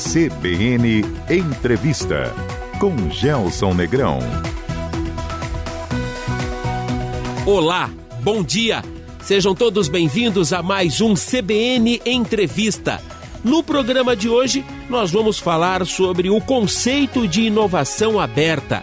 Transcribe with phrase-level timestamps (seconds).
[0.00, 2.34] CBN Entrevista
[2.80, 4.18] com Gelson Negrão.
[7.44, 7.90] Olá,
[8.22, 8.82] bom dia.
[9.20, 12.98] Sejam todos bem-vindos a mais um CBN Entrevista.
[13.44, 18.82] No programa de hoje, nós vamos falar sobre o conceito de inovação aberta.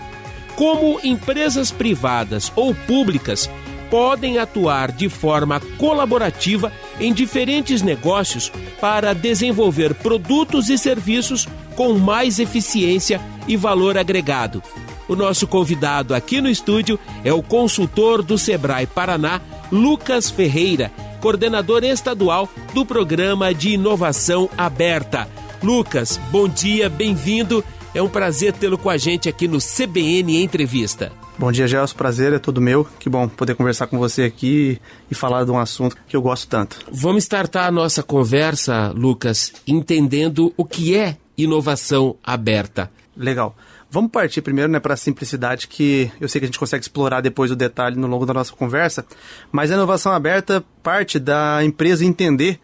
[0.55, 3.49] Como empresas privadas ou públicas
[3.89, 12.39] podem atuar de forma colaborativa em diferentes negócios para desenvolver produtos e serviços com mais
[12.39, 14.61] eficiência e valor agregado.
[15.07, 19.39] O nosso convidado aqui no estúdio é o consultor do Sebrae Paraná,
[19.71, 20.91] Lucas Ferreira,
[21.21, 25.27] coordenador estadual do Programa de Inovação Aberta.
[25.63, 27.63] Lucas, bom dia, bem-vindo.
[27.97, 31.11] É um prazer tê-lo com a gente aqui no CBN Entrevista.
[31.35, 31.95] Bom dia, Gelson.
[31.95, 32.85] Prazer é todo meu.
[32.99, 34.79] Que bom poder conversar com você aqui
[35.09, 36.77] e falar de um assunto que eu gosto tanto.
[36.91, 42.91] Vamos startar a nossa conversa, Lucas, entendendo o que é inovação aberta.
[43.15, 43.57] Legal.
[43.89, 47.21] Vamos partir primeiro né, para a simplicidade, que eu sei que a gente consegue explorar
[47.21, 49.03] depois o detalhe no longo da nossa conversa,
[49.51, 52.59] mas a inovação aberta parte da empresa entender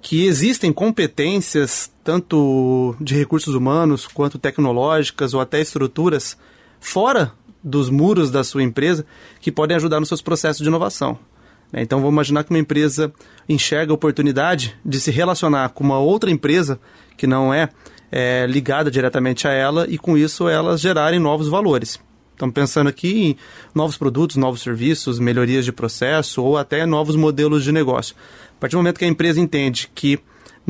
[0.00, 6.36] que existem competências, tanto de recursos humanos quanto tecnológicas ou até estruturas,
[6.80, 9.06] fora dos muros da sua empresa
[9.40, 11.16] que podem ajudar nos seus processos de inovação.
[11.72, 11.82] Né?
[11.82, 13.12] Então, vamos imaginar que uma empresa
[13.48, 16.80] enxerga a oportunidade de se relacionar com uma outra empresa
[17.16, 17.68] que não é,
[18.10, 22.00] é ligada diretamente a ela e, com isso, elas gerarem novos valores.
[22.32, 23.36] Estamos pensando aqui em
[23.72, 28.16] novos produtos, novos serviços, melhorias de processo ou até novos modelos de negócio.
[28.56, 30.18] A partir do momento que a empresa entende que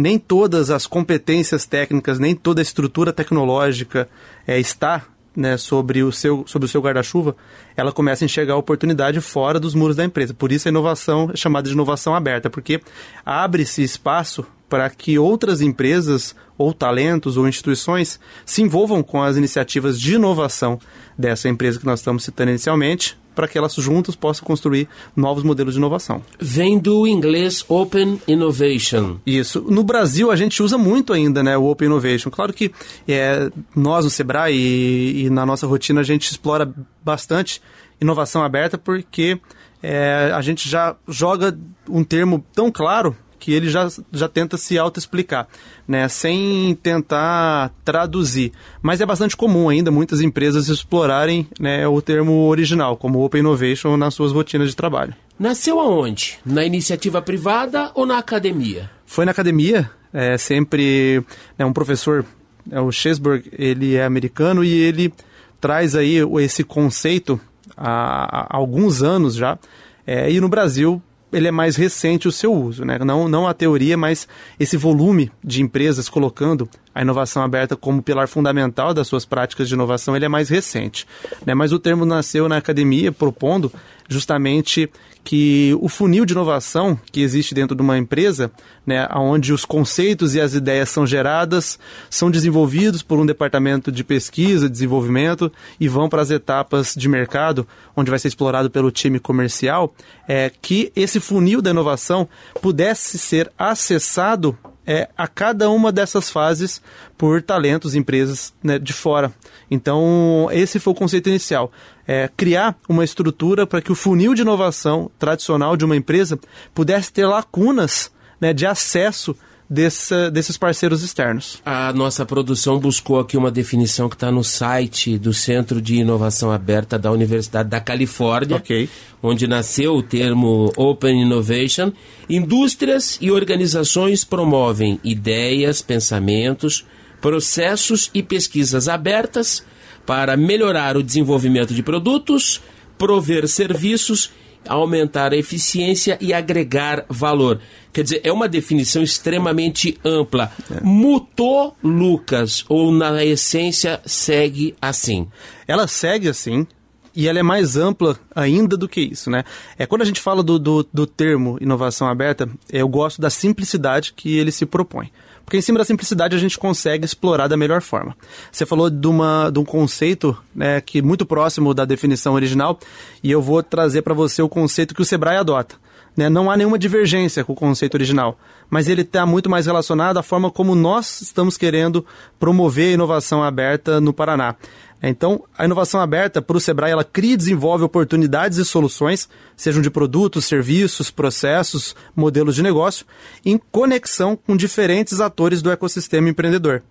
[0.01, 4.09] nem todas as competências técnicas, nem toda a estrutura tecnológica
[4.47, 5.05] é, está
[5.37, 7.37] né, sobre o seu, sobre o seu guarda-chuva,
[7.77, 10.35] ela começa a enxergar a oportunidade fora dos muros da empresa.
[10.35, 12.81] Por isso a inovação é chamada de inovação aberta, porque
[13.25, 20.01] abre-se espaço para que outras empresas, ou talentos, ou instituições se envolvam com as iniciativas
[20.01, 20.79] de inovação
[21.19, 24.87] dessa empresa que nós estamos citando inicialmente, para que elas juntas possam construir
[25.17, 26.23] novos modelos de inovação.
[26.39, 29.17] Vem do inglês Open Innovation.
[29.25, 29.65] Isso.
[29.67, 32.29] No Brasil, a gente usa muito ainda né, o Open Innovation.
[32.29, 32.71] Claro que
[33.09, 36.71] é, nós, no Sebrae, e, e na nossa rotina, a gente explora
[37.03, 37.63] bastante
[37.99, 39.41] inovação aberta porque
[39.83, 41.59] é, a gente já joga
[41.89, 45.49] um termo tão claro que ele já, já tenta se auto-explicar,
[45.89, 48.53] né, sem tentar traduzir.
[48.83, 53.97] Mas é bastante comum ainda muitas empresas explorarem né, o termo original, como Open Innovation,
[53.97, 55.15] nas suas rotinas de trabalho.
[55.39, 56.39] Nasceu aonde?
[56.45, 58.91] Na iniciativa privada ou na academia?
[59.07, 61.25] Foi na academia, é sempre
[61.59, 62.25] né, um professor,
[62.71, 65.13] é, o Chesburg, ele é americano e ele
[65.59, 67.41] traz aí esse conceito
[67.77, 69.59] há, há alguns anos já,
[70.07, 71.03] é, e no Brasil
[71.33, 72.99] ele é mais recente o seu uso, né?
[72.99, 74.27] não, não a teoria, mas
[74.59, 79.75] esse volume de empresas colocando a inovação aberta como pilar fundamental das suas práticas de
[79.75, 81.07] inovação, ele é mais recente.
[81.47, 81.55] Né?
[81.55, 83.73] Mas o termo nasceu na academia propondo
[84.09, 84.91] justamente
[85.23, 88.51] que o funil de inovação que existe dentro de uma empresa,
[88.87, 94.03] né, onde os conceitos e as ideias são geradas, são desenvolvidos por um departamento de
[94.03, 97.67] pesquisa, desenvolvimento e vão para as etapas de mercado,
[97.97, 99.95] onde vai ser explorado pelo time comercial,
[100.27, 102.29] é que esse funil da inovação
[102.61, 104.57] pudesse ser acessado
[104.91, 106.83] é, a cada uma dessas fases
[107.17, 109.33] por talentos, empresas né, de fora.
[109.71, 111.71] Então, esse foi o conceito inicial.
[112.05, 116.37] É, criar uma estrutura para que o funil de inovação tradicional de uma empresa
[116.75, 119.37] pudesse ter lacunas né, de acesso
[119.71, 121.63] desse, desses parceiros externos.
[121.65, 126.51] A nossa produção buscou aqui uma definição que está no site do Centro de Inovação
[126.51, 128.89] Aberta da Universidade da Califórnia, okay.
[129.23, 131.93] onde nasceu o termo Open Innovation.
[132.29, 136.85] Indústrias e organizações promovem ideias, pensamentos,
[137.21, 139.65] processos e pesquisas abertas
[140.05, 142.61] para melhorar o desenvolvimento de produtos,
[142.99, 144.33] prover serviços
[144.69, 147.61] aumentar a eficiência e agregar valor.
[147.93, 150.53] Quer dizer, é uma definição extremamente ampla.
[150.71, 150.81] É.
[150.83, 155.27] Mutou Lucas, ou na essência segue assim?
[155.67, 156.67] Ela segue assim,
[157.15, 159.45] e ela é mais ampla ainda do que isso, né?
[159.77, 164.13] É quando a gente fala do, do, do termo inovação aberta, eu gosto da simplicidade
[164.13, 165.11] que ele se propõe.
[165.45, 168.17] Porque em cima da simplicidade a gente consegue explorar da melhor forma.
[168.53, 172.79] Você falou de, uma, de um conceito né, que é muito próximo da definição original,
[173.21, 175.75] e eu vou trazer para você o conceito que o Sebrae adota.
[176.21, 176.29] Né?
[176.29, 178.39] Não há nenhuma divergência com o conceito original,
[178.69, 182.05] mas ele está muito mais relacionado à forma como nós estamos querendo
[182.39, 184.55] promover a inovação aberta no Paraná.
[185.03, 189.81] Então, a inovação aberta para o Sebrae, ela cria e desenvolve oportunidades e soluções, sejam
[189.81, 193.07] de produtos, serviços, processos, modelos de negócio,
[193.43, 196.83] em conexão com diferentes atores do ecossistema empreendedor.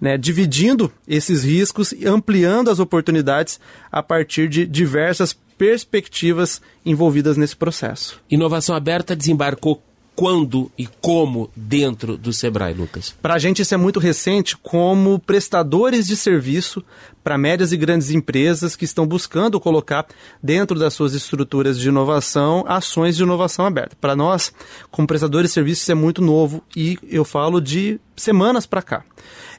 [0.00, 3.60] Né, dividindo esses riscos e ampliando as oportunidades
[3.92, 8.20] a partir de diversas perspectivas envolvidas nesse processo.
[8.30, 9.82] Inovação aberta desembarcou
[10.18, 13.14] quando e como dentro do Sebrae, Lucas?
[13.22, 16.84] Para a gente isso é muito recente como prestadores de serviço
[17.22, 20.08] para médias e grandes empresas que estão buscando colocar
[20.42, 23.96] dentro das suas estruturas de inovação ações de inovação aberta.
[24.00, 24.52] Para nós,
[24.90, 29.04] como prestadores de serviços, isso é muito novo e eu falo de semanas para cá.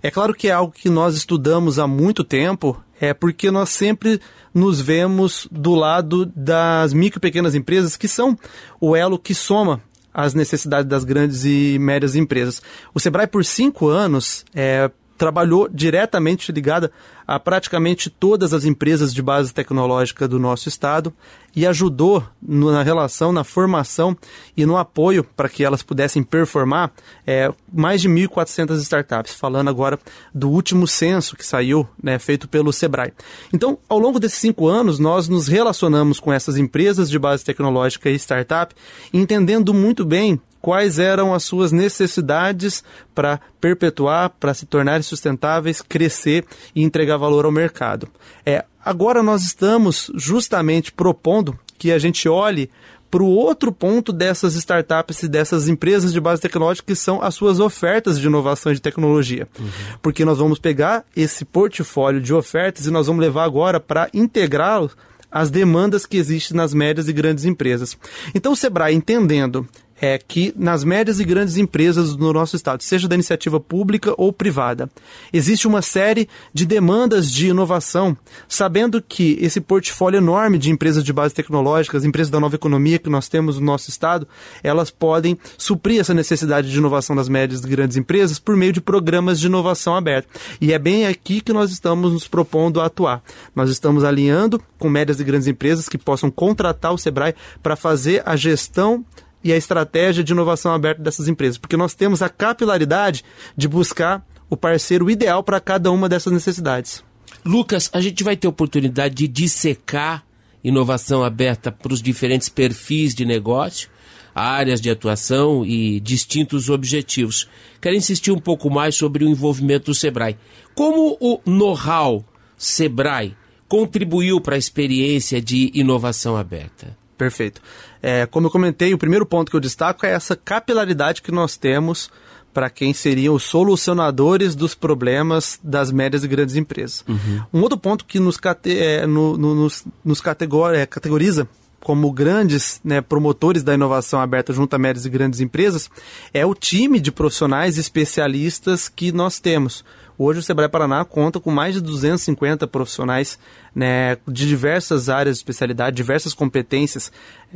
[0.04, 4.20] É claro que é algo que nós estudamos há muito tempo, é porque nós sempre
[4.54, 8.38] nos vemos do lado das micro e pequenas empresas, que são
[8.82, 9.82] o elo que soma
[10.24, 12.62] as necessidades das grandes e médias empresas.
[12.94, 16.90] O Sebrae, por cinco anos, é, trabalhou diretamente ligada
[17.28, 21.14] a praticamente todas as empresas de base tecnológica do nosso estado
[21.54, 24.18] e ajudou na relação, na formação
[24.56, 26.92] e no apoio para que elas pudessem performar
[27.28, 30.00] é, mais de 1.400 startups, falando agora
[30.34, 33.14] do último censo que saiu, né, feito pelo Sebrae.
[33.54, 38.10] Então, ao longo desses cinco anos, nós nos relacionamos com essas empresas de base tecnológica
[38.10, 38.74] e startup,
[39.14, 42.84] entendendo muito bem quais eram as suas necessidades
[43.14, 46.46] para perpetuar, para se tornarem sustentáveis, crescer
[46.76, 48.08] e entregar valor ao mercado.
[48.46, 52.70] É, agora nós estamos justamente propondo que a gente olhe
[53.10, 57.34] para o outro ponto dessas startups e dessas empresas de base tecnológica, que são as
[57.34, 59.48] suas ofertas de inovação e de tecnologia.
[59.60, 59.68] Uhum.
[60.02, 64.92] Porque nós vamos pegar esse portfólio de ofertas e nós vamos levar agora para integrá-lo
[65.32, 67.98] às demandas que existem nas médias e grandes empresas.
[68.34, 69.68] Então, o Sebrae, entendendo
[70.02, 74.32] é que nas médias e grandes empresas do nosso estado, seja da iniciativa pública ou
[74.32, 74.90] privada,
[75.34, 78.18] existe uma série de demandas de inovação,
[78.48, 83.00] sabendo que esse portfólio enorme de empresas de base tecnológica, as empresas da nova economia
[83.00, 84.28] que nós temos no nosso estado,
[84.64, 88.82] elas podem suprir essa necessidade de inovação das médias e grandes empresas por meio de
[88.82, 90.30] programas de inovação aberta.
[90.62, 93.22] E é bem aqui que nós estamos nos propondo a atuar.
[93.56, 98.24] Nós estamos alinhando com médias e grandes empresas que possam contratar o Sebrae para fazer
[98.26, 99.06] a gestão
[99.44, 103.24] e a estratégia de inovação aberta dessas empresas, porque nós temos a capilaridade
[103.56, 107.04] de buscar o parceiro ideal para cada uma dessas necessidades.
[107.46, 110.26] Lucas, a gente vai ter oportunidade de dissecar
[110.64, 113.90] inovação aberta para os diferentes perfis de negócio,
[114.36, 117.48] áreas de atuação e distintos objetivos.
[117.82, 120.38] Quero insistir um pouco mais sobre o envolvimento do Sebrae.
[120.76, 122.26] Como o know-how
[122.58, 123.36] Sebrae
[123.68, 126.99] contribuiu para a experiência de inovação aberta?
[127.20, 127.62] Perfeito.
[128.02, 131.58] É, como eu comentei, o primeiro ponto que eu destaco é essa capilaridade que nós
[131.58, 132.10] temos
[132.54, 137.04] para quem seriam os solucionadores dos problemas das médias e grandes empresas.
[137.10, 137.44] Uhum.
[137.54, 141.46] Um outro ponto que nos, cate, é, no, no, nos, nos categor, é, categoriza
[141.82, 145.90] como grandes né, promotores da inovação aberta junto a médias e grandes empresas
[146.34, 149.84] é o time de profissionais especialistas que nós temos.
[150.22, 153.40] Hoje o Sebrae Paraná conta com mais de 250 profissionais
[153.74, 157.10] né, de diversas áreas de especialidade, diversas competências,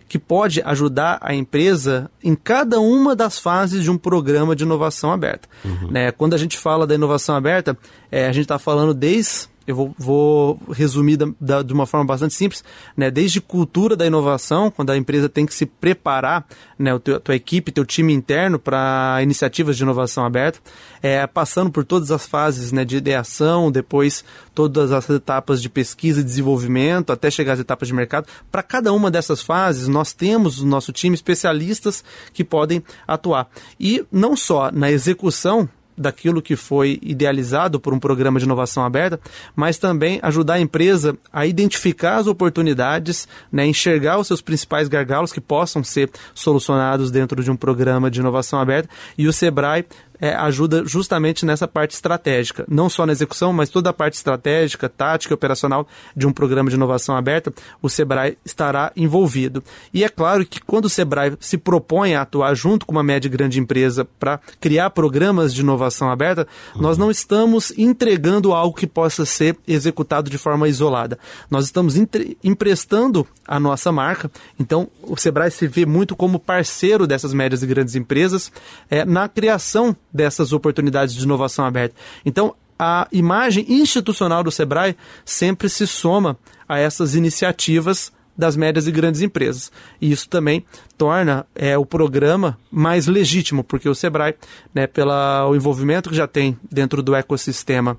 [0.08, 5.12] que pode ajudar a empresa em cada uma das fases de um programa de inovação
[5.12, 5.50] aberta.
[5.66, 5.92] Uhum.
[5.92, 7.78] Né, quando a gente fala da inovação aberta,
[8.10, 12.06] é, a gente está falando desde eu vou, vou resumir da, da, de uma forma
[12.06, 12.64] bastante simples,
[12.96, 13.10] né?
[13.10, 16.46] desde cultura da inovação, quando a empresa tem que se preparar,
[16.78, 16.94] né?
[16.94, 20.60] o teu, a tua equipe, teu time interno para iniciativas de inovação aberta,
[21.02, 22.84] é, passando por todas as fases né?
[22.84, 27.94] de ideação, depois todas as etapas de pesquisa e desenvolvimento, até chegar às etapas de
[27.94, 28.28] mercado.
[28.52, 32.04] Para cada uma dessas fases, nós temos no nosso time especialistas
[32.34, 33.48] que podem atuar.
[33.80, 39.20] E não só na execução daquilo que foi idealizado por um programa de inovação aberta,
[39.56, 45.32] mas também ajudar a empresa a identificar as oportunidades, né, enxergar os seus principais gargalos
[45.32, 48.90] que possam ser solucionados dentro de um programa de inovação aberta.
[49.18, 49.86] E o Sebrae
[50.20, 54.90] é, ajuda justamente nessa parte estratégica, não só na execução, mas toda a parte estratégica,
[54.90, 59.64] tática e operacional de um programa de inovação aberta, o Sebrae estará envolvido.
[59.94, 63.28] E é claro que quando o Sebrae se propõe a atuar junto com uma média
[63.28, 66.82] e grande empresa para criar programas de inovação aberta, uhum.
[66.82, 71.18] nós não estamos entregando algo que possa ser executado de forma isolada.
[71.50, 71.96] Nós estamos
[72.44, 74.32] emprestando a nossa marca.
[74.60, 78.52] Então, o Sebrae se vê muito como parceiro dessas médias e grandes empresas
[78.90, 81.96] é, na criação dessas oportunidades de inovação aberta.
[82.26, 88.92] Então, a imagem institucional do Sebrae sempre se soma a essas iniciativas das médias e
[88.92, 89.72] grandes empresas.
[90.02, 90.66] E isso também
[90.98, 94.36] torna é, o programa mais legítimo, porque o Sebrae,
[94.74, 97.98] né, pelo envolvimento que já tem dentro do ecossistema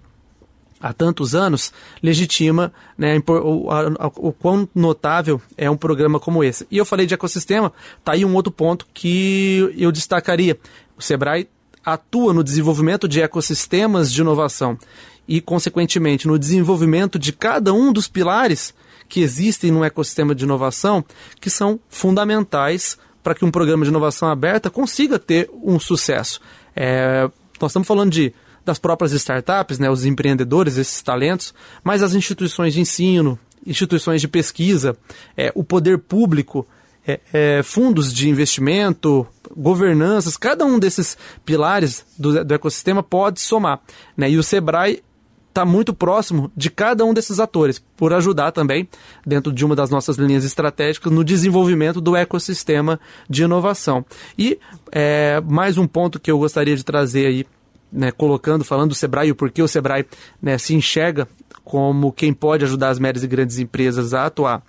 [0.80, 6.66] há tantos anos, legitima né, o, a, o, quão notável é um programa como esse.
[6.70, 10.58] E eu falei de ecossistema, tá aí um outro ponto que eu destacaria.
[10.96, 11.48] O Sebrae
[11.84, 14.78] atua no desenvolvimento de ecossistemas de inovação
[15.26, 18.74] e, consequentemente, no desenvolvimento de cada um dos pilares
[19.08, 21.04] que existem no ecossistema de inovação,
[21.40, 26.40] que são fundamentais para que um programa de inovação aberta consiga ter um sucesso.
[26.74, 27.28] É,
[27.60, 32.72] nós estamos falando de das próprias startups, né, os empreendedores, esses talentos, mas as instituições
[32.72, 34.96] de ensino, instituições de pesquisa,
[35.36, 36.66] é, o poder público,
[37.06, 43.80] é, é, fundos de investimento, governanças, cada um desses pilares do, do ecossistema pode somar.
[44.16, 44.30] Né?
[44.30, 45.02] E o Sebrae
[45.48, 48.88] está muito próximo de cada um desses atores, por ajudar também,
[49.24, 52.98] dentro de uma das nossas linhas estratégicas, no desenvolvimento do ecossistema
[53.30, 54.04] de inovação.
[54.36, 54.58] E
[54.90, 57.46] é, mais um ponto que eu gostaria de trazer aí
[57.92, 60.04] né, colocando, falando do Sebrae, o porquê o Sebrae
[60.42, 61.28] né, se enxerga
[61.62, 64.62] como quem pode ajudar as médias e grandes empresas a atuar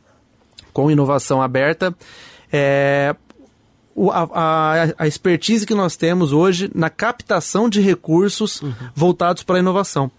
[0.75, 1.95] com inovação aberta.
[2.51, 3.15] É,
[4.11, 8.73] a, a, a, expertise que nós temos hoje na captação de recursos uhum.
[8.93, 10.11] voltados para a inovação.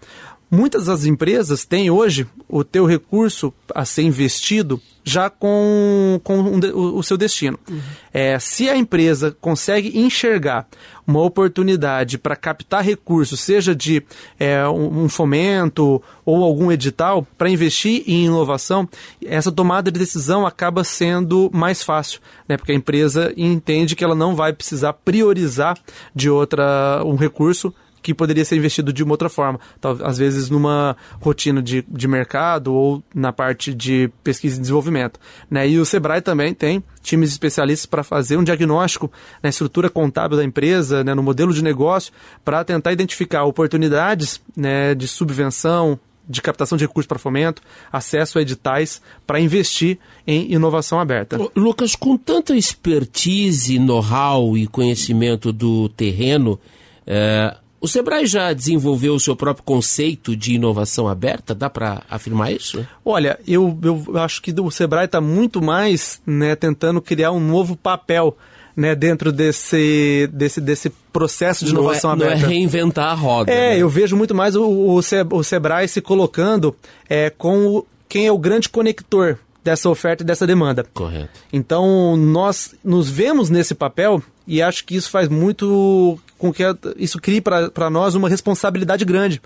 [0.49, 6.59] Muitas das empresas têm hoje o teu recurso a ser investido já com, com um,
[6.73, 7.57] o, o, seu destino.
[7.69, 7.79] Uhum.
[8.13, 10.67] É, se a empresa consegue enxergar
[11.05, 14.03] uma oportunidade para captar recursos, seja de
[14.37, 18.87] é, um, um, fomento ou algum edital, para investir em inovação,
[19.25, 22.57] essa tomada de decisão acaba sendo mais fácil, né?
[22.57, 25.77] porque a empresa entende que ela não vai precisar priorizar
[26.13, 27.73] de outra um recurso
[28.07, 29.59] que poderia ser investido de uma outra forma.
[30.01, 35.19] às vezes numa rotina de, de mercado ou na parte de pesquisa e desenvolvimento.
[35.51, 35.67] Né?
[35.67, 39.11] E o Sebrae também tem times especialistas para fazer um diagnóstico
[39.43, 42.13] na estrutura contábil da empresa, né, no modelo de negócio,
[42.45, 47.61] para tentar identificar oportunidades né, de subvenção, de captação de recursos para fomento,
[47.91, 51.37] acesso a editais para investir em inovação aberta.
[51.53, 56.57] Lucas, com tanta expertise, know-how e conhecimento do terreno,
[57.05, 61.53] é, o Sebrae já desenvolveu o seu próprio conceito de inovação aberta?
[61.53, 62.85] Dá para afirmar isso?
[63.05, 67.75] Olha, eu, eu acho que o Sebrae está muito mais né, tentando criar um novo
[67.75, 68.35] papel
[68.75, 72.41] né, dentro desse, desse, desse processo de inovação não é, aberta.
[72.43, 73.51] Não é reinventar a roda.
[73.51, 73.81] É, né?
[73.81, 76.75] eu vejo muito mais o, o, Sebrae se colocando
[77.09, 80.85] é, com quem é o grande conector dessa oferta e dessa demanda.
[80.93, 81.39] Correto.
[81.51, 86.63] Então, nós nos vemos nesse papel e acho que isso faz muito com que
[86.97, 89.41] isso crie para nós uma responsabilidade grande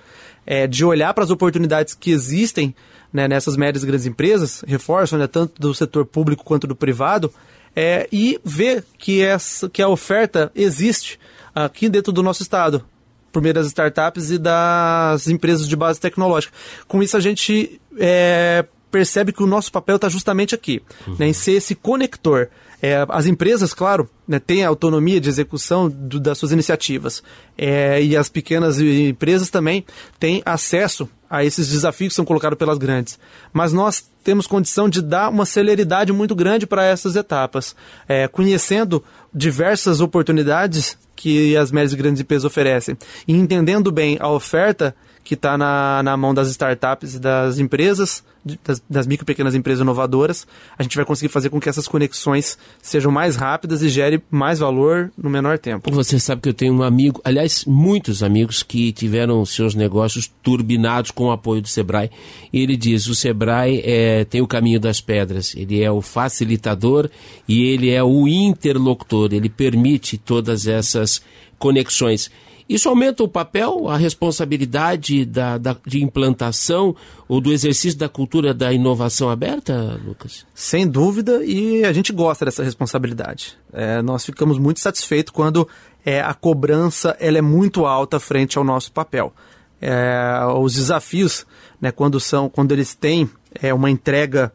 [0.45, 2.75] é, de olhar para as oportunidades que existem
[3.11, 7.31] né, nessas médias e grandes empresas, reforçam né, tanto do setor público quanto do privado,
[7.75, 11.19] é, e ver que, essa, que a oferta existe
[11.53, 12.83] aqui dentro do nosso estado,
[13.31, 16.53] por meio das startups e das empresas de base tecnológica.
[16.87, 21.15] Com isso, a gente é, percebe que o nosso papel está justamente aqui, uhum.
[21.17, 22.49] né, em ser esse conector.
[22.81, 27.21] É, as empresas, claro, né, têm a autonomia de execução do, das suas iniciativas.
[27.57, 29.85] É, e as pequenas empresas também
[30.19, 33.17] têm acesso a esses desafios que são colocados pelas grandes.
[33.53, 37.75] Mas nós temos condição de dar uma celeridade muito grande para essas etapas,
[38.07, 42.97] é, conhecendo diversas oportunidades que as médias e grandes empresas oferecem
[43.27, 48.23] e entendendo bem a oferta que está na, na mão das startups e das empresas,
[48.63, 50.47] das, das micro e pequenas empresas inovadoras,
[50.77, 54.59] a gente vai conseguir fazer com que essas conexões sejam mais rápidas e gere mais
[54.59, 55.91] valor no menor tempo.
[55.91, 61.11] Você sabe que eu tenho um amigo, aliás, muitos amigos que tiveram seus negócios turbinados
[61.11, 62.09] com o apoio do Sebrae.
[62.51, 67.09] E ele diz: o Sebrae é, tem o caminho das pedras, ele é o facilitador
[67.47, 71.21] e ele é o interlocutor, ele permite todas essas
[71.59, 72.31] conexões.
[72.71, 76.95] Isso aumenta o papel, a responsabilidade da, da, de implantação
[77.27, 80.45] ou do exercício da cultura da inovação aberta, Lucas?
[80.55, 83.57] Sem dúvida, e a gente gosta dessa responsabilidade.
[83.73, 85.67] É, nós ficamos muito satisfeitos quando
[86.05, 89.33] é, a cobrança ela é muito alta frente ao nosso papel.
[89.81, 91.45] É, os desafios,
[91.81, 93.29] né, quando, são, quando eles têm
[93.61, 94.49] é, uma entrega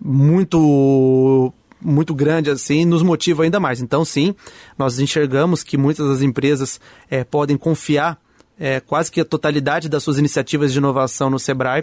[0.00, 3.80] muito muito grande assim nos motiva ainda mais.
[3.80, 4.34] Então, sim,
[4.78, 8.18] nós enxergamos que muitas das empresas é, podem confiar
[8.60, 11.82] é, quase que a totalidade das suas iniciativas de inovação no Sebrae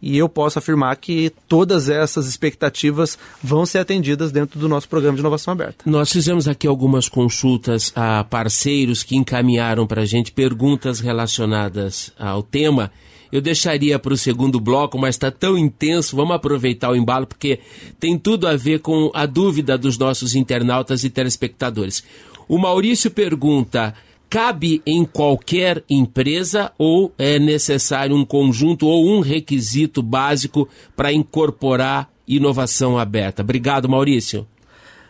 [0.00, 5.16] e eu posso afirmar que todas essas expectativas vão ser atendidas dentro do nosso programa
[5.16, 5.84] de inovação aberta.
[5.86, 12.42] Nós fizemos aqui algumas consultas a parceiros que encaminharam para a gente perguntas relacionadas ao
[12.42, 12.92] tema
[13.30, 17.60] eu deixaria para o segundo bloco, mas está tão intenso, vamos aproveitar o embalo, porque
[17.98, 22.02] tem tudo a ver com a dúvida dos nossos internautas e telespectadores.
[22.48, 23.94] O Maurício pergunta:
[24.30, 32.10] cabe em qualquer empresa ou é necessário um conjunto ou um requisito básico para incorporar
[32.26, 33.42] inovação aberta?
[33.42, 34.46] Obrigado, Maurício.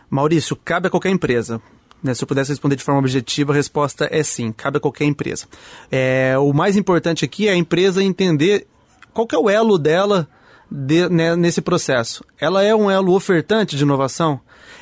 [0.09, 1.61] Maurício, cabe a qualquer empresa.
[2.01, 5.05] Né, se eu pudesse responder de forma objetiva, a resposta é sim, cabe a qualquer
[5.05, 5.45] empresa.
[5.91, 8.65] É, o mais importante aqui é a empresa entender
[9.13, 10.27] qual é o elo dela
[10.71, 12.23] de, né, nesse processo.
[12.39, 14.39] Ela é um elo ofertante de inovação?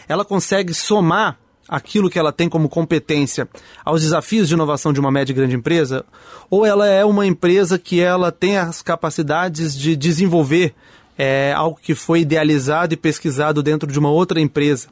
[0.07, 3.47] Ela consegue somar aquilo que ela tem como competência
[3.83, 6.05] aos desafios de inovação de uma média e grande empresa?
[6.49, 10.73] Ou ela é uma empresa que ela tem as capacidades de desenvolver
[11.17, 14.87] é, algo que foi idealizado e pesquisado dentro de uma outra empresa?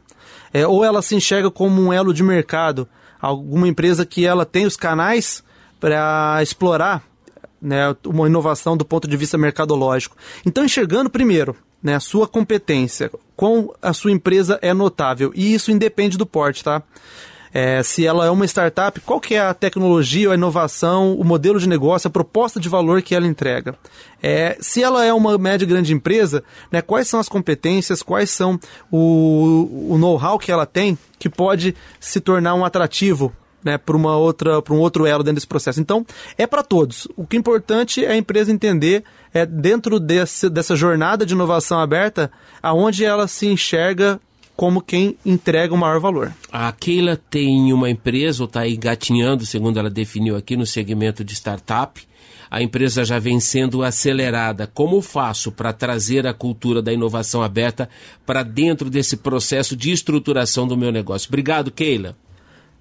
[0.54, 2.88] É, ou ela se enxerga como um elo de mercado,
[3.22, 5.44] alguma empresa que ela tem os canais
[5.80, 7.04] para explorar
[7.62, 10.16] né, uma inovação do ponto de vista mercadológico.
[10.46, 15.72] Então, enxergando primeiro né, a sua competência, com a sua empresa é notável, e isso
[15.72, 16.82] independe do porte, tá?
[17.58, 21.58] É, se ela é uma startup, qual que é a tecnologia, a inovação, o modelo
[21.58, 23.78] de negócio, a proposta de valor que ela entrega.
[24.22, 28.30] É, se ela é uma média e grande empresa, né, quais são as competências, quais
[28.30, 28.60] são
[28.92, 33.32] o, o know-how que ela tem que pode se tornar um atrativo
[33.64, 35.80] né, para uma outra, para um outro elo dentro desse processo.
[35.80, 36.06] Então,
[36.38, 37.08] é para todos.
[37.16, 39.02] O que é importante é a empresa entender
[39.34, 42.30] é dentro desse, dessa jornada de inovação aberta,
[42.62, 44.20] aonde ela se enxerga
[44.56, 46.34] como quem entrega o maior valor.
[46.52, 51.34] A Keila tem uma empresa, ou está engatinhando, segundo ela definiu aqui, no segmento de
[51.34, 52.02] startup.
[52.50, 54.68] A empresa já vem sendo acelerada.
[54.68, 57.90] Como faço para trazer a cultura da inovação aberta
[58.26, 61.28] para dentro desse processo de estruturação do meu negócio?
[61.28, 62.16] Obrigado, Keila.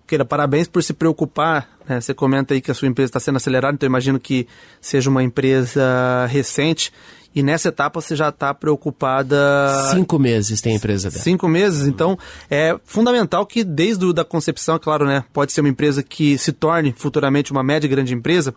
[0.07, 1.69] Keila, parabéns por se preocupar.
[1.88, 2.00] Né?
[2.00, 4.47] Você comenta aí que a sua empresa está sendo acelerada, então imagino que
[4.81, 6.93] seja uma empresa recente
[7.35, 9.37] e nessa etapa você já está preocupada.
[9.91, 11.23] Cinco meses tem a empresa dela.
[11.23, 12.17] Cinco meses, então
[12.50, 15.25] é fundamental que desde a da concepção, claro, né?
[15.33, 18.55] Pode ser uma empresa que se torne futuramente uma média e grande empresa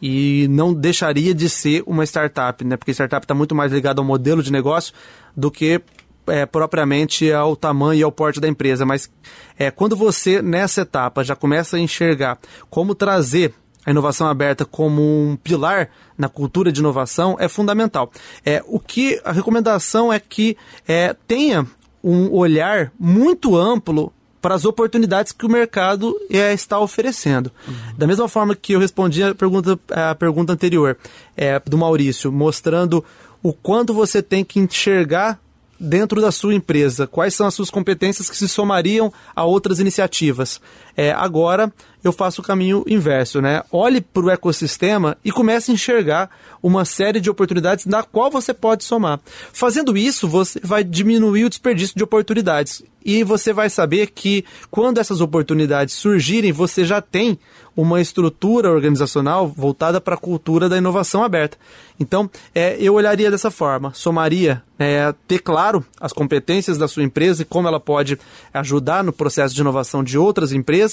[0.00, 2.76] e não deixaria de ser uma startup, né?
[2.76, 4.94] Porque startup está muito mais ligado ao modelo de negócio
[5.36, 5.80] do que
[6.26, 9.10] é, propriamente ao tamanho e ao porte da empresa, mas
[9.58, 15.02] é, quando você, nessa etapa, já começa a enxergar como trazer a inovação aberta como
[15.02, 18.10] um pilar na cultura de inovação é fundamental.
[18.44, 21.66] É, o que a recomendação é que é, tenha
[22.02, 27.52] um olhar muito amplo para as oportunidades que o mercado é, está oferecendo.
[27.66, 27.74] Uhum.
[27.96, 30.96] Da mesma forma que eu respondi a pergunta, a pergunta anterior
[31.36, 33.04] é, do Maurício, mostrando
[33.42, 35.38] o quanto você tem que enxergar
[35.80, 40.60] dentro da sua empresa, quais são as suas competências que se somariam a outras iniciativas.
[40.96, 41.72] É, agora,
[42.02, 43.62] eu faço o caminho inverso, né?
[43.70, 46.30] Olhe para o ecossistema e comece a enxergar
[46.62, 49.20] uma série de oportunidades na qual você pode somar.
[49.52, 54.98] Fazendo isso, você vai diminuir o desperdício de oportunidades e você vai saber que quando
[54.98, 57.38] essas oportunidades surgirem, você já tem
[57.74, 61.56] uma estrutura organizacional voltada para a cultura da inovação aberta.
[61.98, 67.42] Então, é, eu olharia dessa forma, somaria, é, ter claro as competências da sua empresa
[67.42, 68.18] e como ela pode
[68.52, 70.89] ajudar no processo de inovação de outras empresas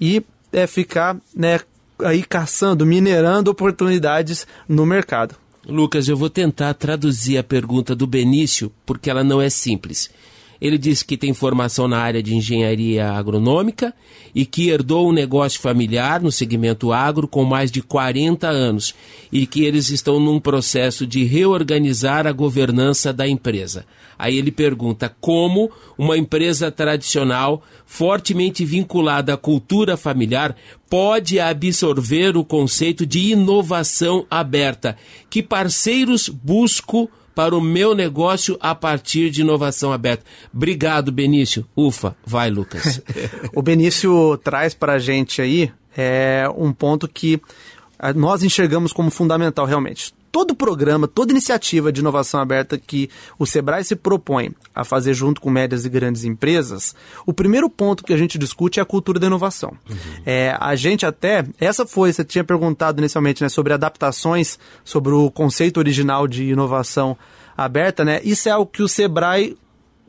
[0.00, 0.22] e
[0.52, 1.60] é ficar né,
[2.00, 5.36] aí caçando, minerando oportunidades no mercado.
[5.66, 10.10] Lucas, eu vou tentar traduzir a pergunta do Benício, porque ela não é simples.
[10.60, 13.94] Ele disse que tem formação na área de engenharia agronômica
[14.34, 18.94] e que herdou um negócio familiar no segmento agro com mais de 40 anos
[19.30, 23.84] e que eles estão num processo de reorganizar a governança da empresa.
[24.18, 30.56] Aí ele pergunta como uma empresa tradicional, fortemente vinculada à cultura familiar,
[30.88, 34.96] pode absorver o conceito de inovação aberta.
[35.28, 40.24] Que parceiros busco para o meu negócio a partir de inovação aberta.
[40.52, 41.66] Obrigado, Benício.
[41.76, 43.02] Ufa, vai, Lucas.
[43.54, 47.38] o Benício traz para a gente aí é, um ponto que
[47.98, 53.46] ah, nós enxergamos como fundamental realmente todo programa, toda iniciativa de inovação aberta que o
[53.46, 56.94] Sebrae se propõe a fazer junto com médias e grandes empresas,
[57.24, 59.72] o primeiro ponto que a gente discute é a cultura da inovação.
[59.88, 59.96] Uhum.
[60.26, 65.30] É, a gente até, essa foi, você tinha perguntado inicialmente né, sobre adaptações, sobre o
[65.30, 67.16] conceito original de inovação
[67.56, 68.20] aberta, né?
[68.22, 69.56] Isso é algo que o Sebrae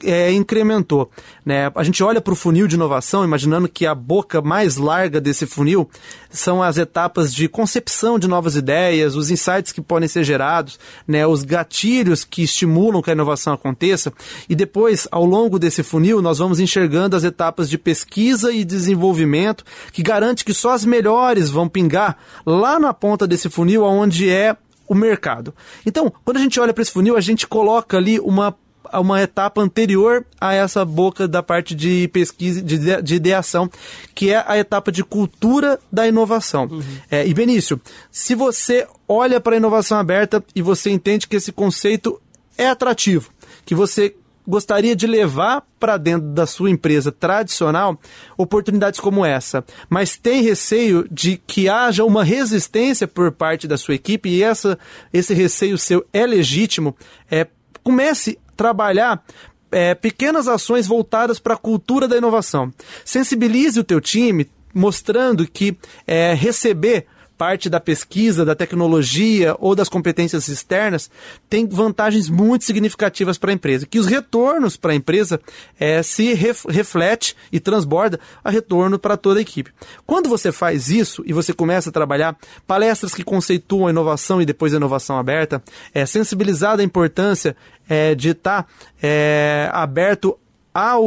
[0.03, 1.09] é, incrementou.
[1.45, 1.71] Né?
[1.75, 5.45] A gente olha para o funil de inovação, imaginando que a boca mais larga desse
[5.45, 5.89] funil
[6.29, 11.25] são as etapas de concepção de novas ideias, os insights que podem ser gerados, né?
[11.25, 14.11] os gatilhos que estimulam que a inovação aconteça,
[14.49, 19.63] e depois, ao longo desse funil, nós vamos enxergando as etapas de pesquisa e desenvolvimento,
[19.91, 24.55] que garante que só as melhores vão pingar lá na ponta desse funil, onde é
[24.87, 25.53] o mercado.
[25.85, 28.55] Então, quando a gente olha para esse funil, a gente coloca ali uma
[28.93, 33.69] uma etapa anterior a essa boca da parte de pesquisa, de, de ideação,
[34.13, 36.65] que é a etapa de cultura da inovação.
[36.65, 36.81] Uhum.
[37.09, 37.79] É, e Benício,
[38.11, 42.21] se você olha para a inovação aberta e você entende que esse conceito
[42.57, 43.29] é atrativo,
[43.65, 44.15] que você
[44.47, 47.99] gostaria de levar para dentro da sua empresa tradicional
[48.37, 53.95] oportunidades como essa, mas tem receio de que haja uma resistência por parte da sua
[53.95, 54.79] equipe e essa,
[55.11, 56.95] esse receio seu é legítimo,
[57.29, 57.45] é,
[57.87, 59.23] comece a trabalhar
[59.71, 62.69] é, pequenas ações voltadas para a cultura da inovação.
[63.05, 69.87] Sensibilize o teu time, mostrando que é, receber parte da pesquisa, da tecnologia ou das
[69.87, 71.09] competências externas
[71.49, 73.85] tem vantagens muito significativas para a empresa.
[73.85, 75.39] Que os retornos para a empresa
[75.79, 79.71] é, se ref, reflete e transborda a retorno para toda a equipe.
[80.05, 84.45] Quando você faz isso e você começa a trabalhar palestras que conceituam a inovação e
[84.45, 85.61] depois a inovação aberta,
[85.93, 87.55] é sensibilizada a importância
[87.87, 88.69] é, de estar tá,
[89.01, 90.37] é, aberto
[90.73, 91.03] ao,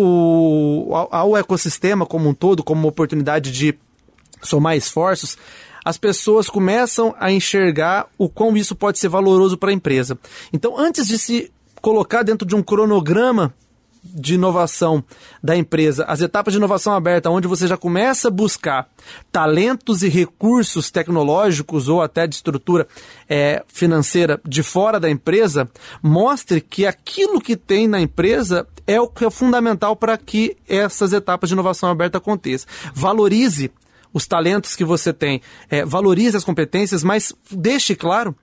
[0.93, 3.79] ao, ao ecossistema como um todo, como uma oportunidade de
[4.43, 5.37] somar esforços,
[5.91, 10.17] as pessoas começam a enxergar o quão isso pode ser valoroso para a empresa.
[10.53, 11.51] Então, antes de se
[11.83, 13.53] colocar dentro de um cronograma
[14.05, 15.03] de inovação
[15.43, 18.89] da empresa, as etapas de inovação aberta, onde você já começa a buscar
[19.33, 22.87] talentos e recursos tecnológicos ou até de estrutura
[23.29, 25.69] é, financeira de fora da empresa,
[26.01, 31.13] mostre que aquilo que tem na empresa é o que é fundamental para que essas
[31.13, 32.69] etapas de inovação aberta aconteçam.
[32.95, 33.73] Valorize
[34.13, 38.35] os talentos que você tem, é, valorize as competências, mas deixe claro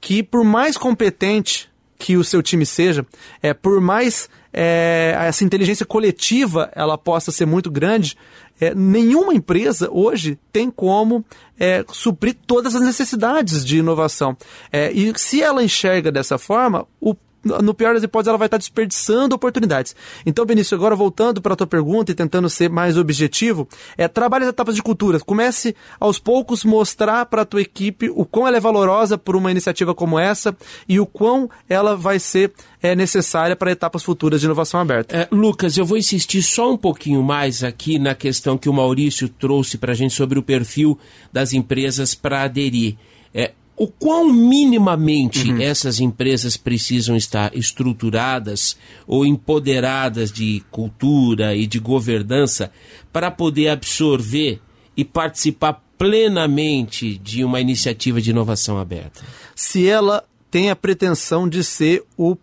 [0.00, 3.06] que por mais competente que o seu time seja,
[3.42, 8.16] é, por mais é, essa inteligência coletiva ela possa ser muito grande,
[8.60, 11.24] é, nenhuma empresa hoje tem como
[11.58, 14.36] é, suprir todas as necessidades de inovação.
[14.70, 18.58] É, e se ela enxerga dessa forma, o no pior das hipóteses, ela vai estar
[18.58, 19.94] desperdiçando oportunidades.
[20.24, 24.44] Então, Benício, agora voltando para a tua pergunta e tentando ser mais objetivo, é trabalhe
[24.44, 25.20] as etapas de cultura.
[25.20, 29.50] Comece aos poucos mostrar para a tua equipe o quão ela é valorosa por uma
[29.50, 30.56] iniciativa como essa
[30.88, 32.52] e o quão ela vai ser
[32.82, 35.16] é, necessária para etapas futuras de inovação aberta.
[35.16, 39.28] É, Lucas, eu vou insistir só um pouquinho mais aqui na questão que o Maurício
[39.28, 40.98] trouxe para a gente sobre o perfil
[41.32, 42.96] das empresas para aderir.
[43.32, 45.60] É, o quão minimamente uhum.
[45.60, 52.70] essas empresas precisam estar estruturadas ou empoderadas de cultura e de governança
[53.12, 54.60] para poder absorver
[54.96, 59.22] e participar plenamente de uma iniciativa de inovação aberta?
[59.56, 62.36] Se ela tem a pretensão de ser o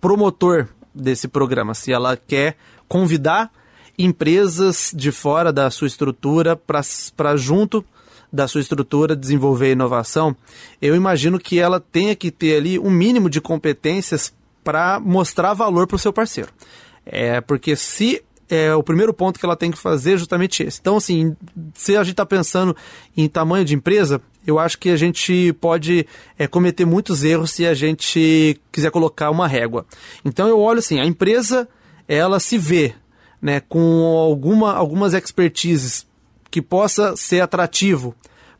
[0.00, 3.50] promotor desse programa, se ela quer convidar
[3.98, 7.84] empresas de fora da sua estrutura para junto
[8.32, 10.34] da sua estrutura desenvolver inovação,
[10.80, 14.32] eu imagino que ela tenha que ter ali um mínimo de competências
[14.64, 16.50] para mostrar valor para o seu parceiro.
[17.04, 20.78] É porque se é o primeiro ponto que ela tem que fazer é justamente esse.
[20.80, 21.34] Então, assim,
[21.74, 22.76] se a gente está pensando
[23.16, 26.06] em tamanho de empresa, eu acho que a gente pode
[26.38, 29.86] é, cometer muitos erros se a gente quiser colocar uma régua.
[30.24, 31.68] Então, eu olho assim, a empresa
[32.06, 32.94] ela se vê
[33.40, 36.06] né, com alguma, algumas expertises
[36.52, 38.14] que possa ser atrativo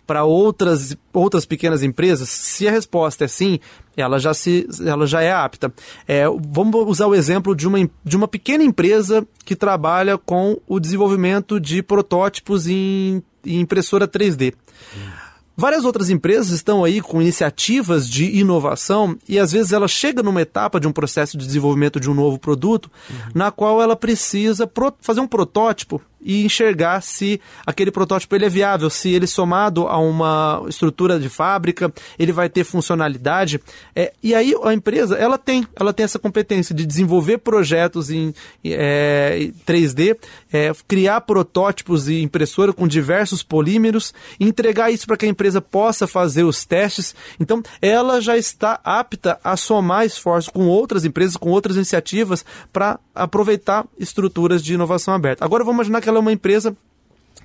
[0.07, 2.29] para outras, outras pequenas empresas?
[2.31, 3.61] Se a resposta é sim,
[3.95, 5.73] ela já, se, ela já é apta.
[6.09, 10.81] É, vamos usar o exemplo de uma, de uma pequena empresa que trabalha com o
[10.81, 14.55] desenvolvimento de protótipos em, em impressora 3D.
[14.97, 15.23] Hum.
[15.55, 20.41] Várias outras empresas estão aí com iniciativas de inovação e às vezes ela chega numa
[20.41, 23.17] etapa de um processo de desenvolvimento de um novo produto uhum.
[23.35, 24.71] na qual ela precisa
[25.03, 29.99] fazer um protótipo e enxergar se aquele protótipo ele é viável, se ele somado a
[29.99, 33.61] uma estrutura de fábrica, ele vai ter funcionalidade.
[33.95, 38.35] É, e aí a empresa, ela tem, ela tem essa competência de desenvolver projetos em
[38.65, 40.17] é, 3D,
[40.53, 46.07] é, criar protótipos e impressora com diversos polímeros, entregar isso para que a empresa possa
[46.07, 47.15] fazer os testes.
[47.41, 52.99] Então, ela já está apta a somar esforços com outras empresas, com outras iniciativas para
[53.15, 55.45] aproveitar estruturas de inovação aberta.
[55.45, 56.77] Agora, vamos imaginar que ela é uma empresa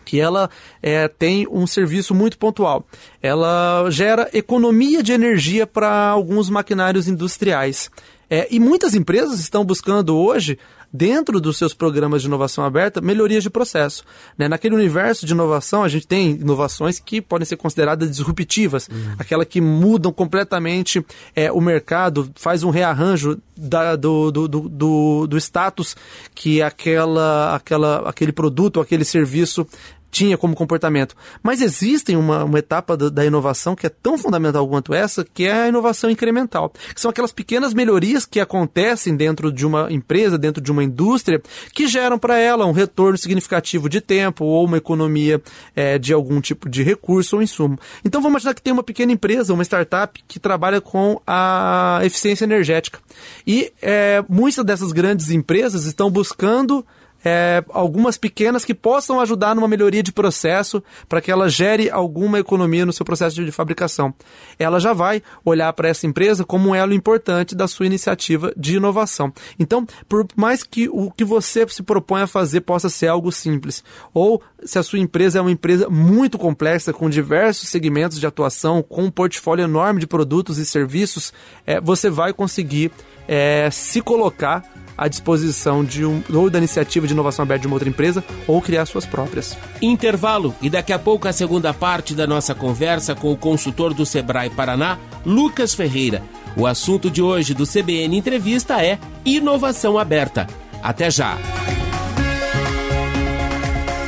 [0.05, 0.49] que ela
[0.81, 2.85] é, tem um serviço muito pontual.
[3.21, 7.89] Ela gera economia de energia para alguns maquinários industriais.
[8.29, 10.59] É, e muitas empresas estão buscando hoje
[10.91, 14.03] dentro dos seus programas de inovação aberta, melhorias de processo.
[14.37, 14.47] Né?
[14.47, 19.15] Naquele universo de inovação, a gente tem inovações que podem ser consideradas disruptivas, uhum.
[19.19, 25.37] aquela que mudam completamente é, o mercado, faz um rearranjo da, do, do, do, do,
[25.37, 25.95] status
[26.33, 29.67] que aquela, aquela, aquele produto, aquele serviço
[30.11, 31.15] tinha como comportamento.
[31.43, 35.63] Mas existe uma, uma etapa da, inovação que é tão fundamental quanto essa, que é
[35.63, 36.71] a inovação incremental.
[36.93, 41.41] Que são aquelas pequenas melhorias que acontecem dentro de uma empresa, dentro de uma indústria,
[41.73, 45.41] que geram para ela um retorno significativo de tempo ou uma economia
[45.75, 47.77] é, de algum tipo de recurso ou insumo.
[48.03, 52.45] Então vamos imaginar que tem uma pequena empresa, uma startup, que trabalha com a eficiência
[52.45, 52.99] energética.
[53.45, 56.85] E é, muitas dessas grandes empresas estão buscando
[57.27, 62.39] é, algumas pequenas que possam ajudar numa melhoria de processo para que ela gere alguma
[62.39, 64.13] economia no seu processo de fabricação.
[64.57, 68.77] Ela já vai olhar para essa empresa como um elo importante da sua iniciativa de
[68.77, 69.33] inovação.
[69.59, 73.83] Então, por mais que o que você se propõe a fazer possa ser algo simples,
[74.13, 78.81] ou se a sua empresa é uma empresa muito complexa, com diversos segmentos de atuação,
[78.81, 81.33] com um portfólio enorme de produtos e serviços,
[81.65, 82.89] é, você vai conseguir
[83.27, 84.63] é, se colocar
[84.97, 88.61] à disposição de um, ou da iniciativa de inovação aberta de uma outra empresa ou
[88.61, 89.57] criar suas próprias.
[89.81, 94.05] Intervalo e daqui a pouco a segunda parte da nossa conversa com o consultor do
[94.05, 96.23] Sebrae Paraná, Lucas Ferreira.
[96.55, 100.47] O assunto de hoje do CBN Entrevista é inovação aberta.
[100.81, 101.37] Até já!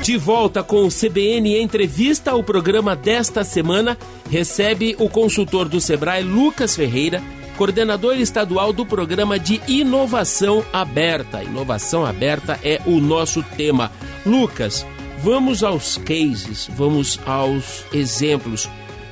[0.01, 3.95] De volta com o CBN Entrevista, o programa desta semana
[4.27, 7.21] recebe o consultor do Sebrae, Lucas Ferreira,
[7.59, 11.43] coordenador estadual do programa de inovação aberta.
[11.43, 13.91] Inovação aberta é o nosso tema.
[14.25, 14.85] Lucas,
[15.21, 18.69] vamos aos cases, vamos aos exemplos.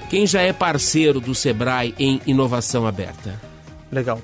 [0.09, 3.37] Quem já é parceiro do Sebrae em inovação aberta?
[3.91, 4.21] Legal.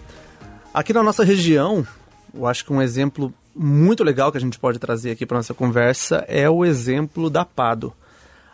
[0.73, 1.85] Aqui na nossa região,
[2.33, 5.53] eu acho que um exemplo muito legal que a gente pode trazer aqui para nossa
[5.53, 7.91] conversa é o exemplo da Pado.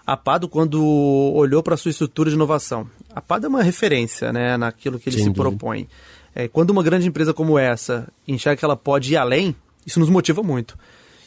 [0.04, 0.84] A Pado, quando
[1.36, 5.10] olhou para a sua estrutura de inovação, a PAD é uma referência né, naquilo que
[5.10, 5.50] ele Sem se dúvida.
[5.58, 5.88] propõe.
[6.34, 10.10] É, quando uma grande empresa como essa enxerga que ela pode ir além, isso nos
[10.10, 10.78] motiva muito.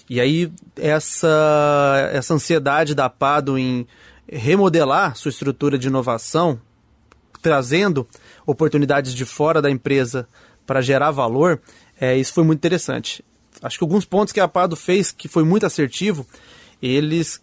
[0.09, 3.87] E aí, essa, essa ansiedade da PADO em
[4.31, 6.61] remodelar sua estrutura de inovação,
[7.41, 8.07] trazendo
[8.47, 10.29] oportunidades de fora da empresa
[10.67, 11.61] para gerar valor,
[12.01, 13.25] é, isso foi muito interessante.
[13.61, 16.27] Acho que alguns pontos que a Pado fez que foi muito assertivo,
[16.81, 17.41] eles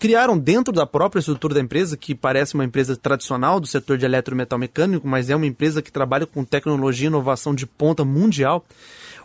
[0.00, 4.06] criaram dentro da própria estrutura da empresa, que parece uma empresa tradicional do setor de
[4.06, 8.64] eletrometal mecânico, mas é uma empresa que trabalha com tecnologia e inovação de ponta mundial,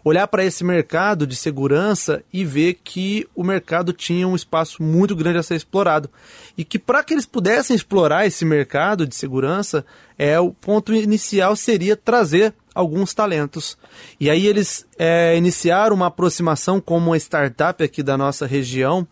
[0.03, 5.15] olhar para esse mercado de segurança e ver que o mercado tinha um espaço muito
[5.15, 6.09] grande a ser explorado.
[6.57, 9.85] E que para que eles pudessem explorar esse mercado de segurança,
[10.19, 13.77] é o ponto inicial seria trazer alguns talentos.
[14.19, 19.07] E aí eles é, iniciaram uma aproximação com uma startup aqui da nossa região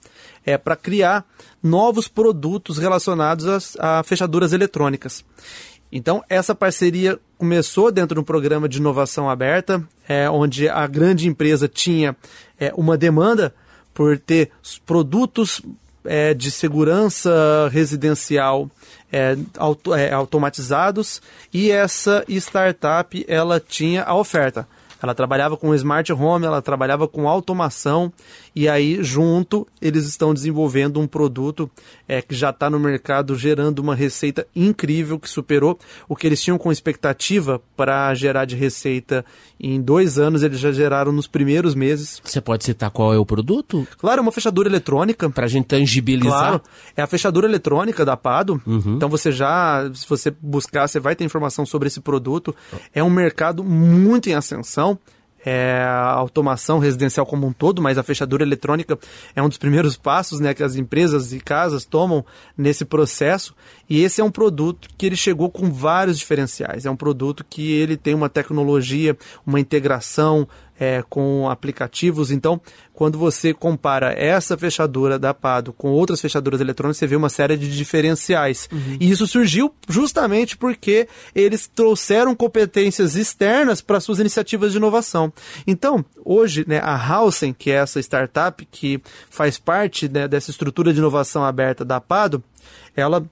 [0.45, 1.25] é, para criar
[1.61, 5.23] novos produtos relacionados a, a fechaduras eletrônicas.
[5.91, 11.27] Então, essa parceria começou dentro de um programa de inovação aberta, é, onde a grande
[11.27, 12.15] empresa tinha
[12.59, 13.53] é, uma demanda
[13.93, 14.49] por ter
[14.85, 15.61] produtos
[16.05, 18.69] é, de segurança residencial
[19.11, 21.21] é, auto, é, automatizados
[21.53, 24.67] e essa startup ela tinha a oferta.
[25.01, 28.11] Ela trabalhava com smart home, ela trabalhava com automação
[28.55, 31.69] e aí junto eles estão desenvolvendo um produto
[32.07, 36.41] é, que já está no mercado gerando uma receita incrível que superou o que eles
[36.41, 39.25] tinham com expectativa para gerar de receita
[39.59, 42.21] em dois anos eles já geraram nos primeiros meses.
[42.23, 43.87] Você pode citar qual é o produto?
[43.97, 45.29] Claro, uma fechadura eletrônica.
[45.29, 46.39] Para a gente tangibilizar.
[46.39, 46.61] Claro,
[46.95, 48.61] é a fechadura eletrônica da Pado.
[48.65, 48.95] Uhum.
[48.95, 52.55] Então você já, se você buscar, você vai ter informação sobre esse produto.
[52.93, 54.99] É um mercado muito em ascensão
[55.45, 58.97] é, a automação residencial como um todo, mas a fechadura eletrônica
[59.35, 62.25] é um dos primeiros passos né, que as empresas e casas tomam
[62.57, 63.55] nesse processo.
[63.89, 66.85] E esse é um produto que ele chegou com vários diferenciais.
[66.85, 70.47] É um produto que ele tem uma tecnologia, uma integração
[70.83, 72.29] é, com aplicativos.
[72.29, 72.59] Então,
[72.93, 77.55] quando você compara essa fechadura da Pado com outras fechaduras eletrônicas, você vê uma série
[77.55, 78.67] de diferenciais.
[78.69, 78.97] Uhum.
[78.99, 85.31] E isso surgiu justamente porque eles trouxeram competências externas para suas iniciativas de inovação.
[85.65, 90.91] Então, hoje, né, a Hausen, que é essa startup que faz parte né, dessa estrutura
[90.91, 92.43] de inovação aberta da Pado,
[92.95, 93.25] ela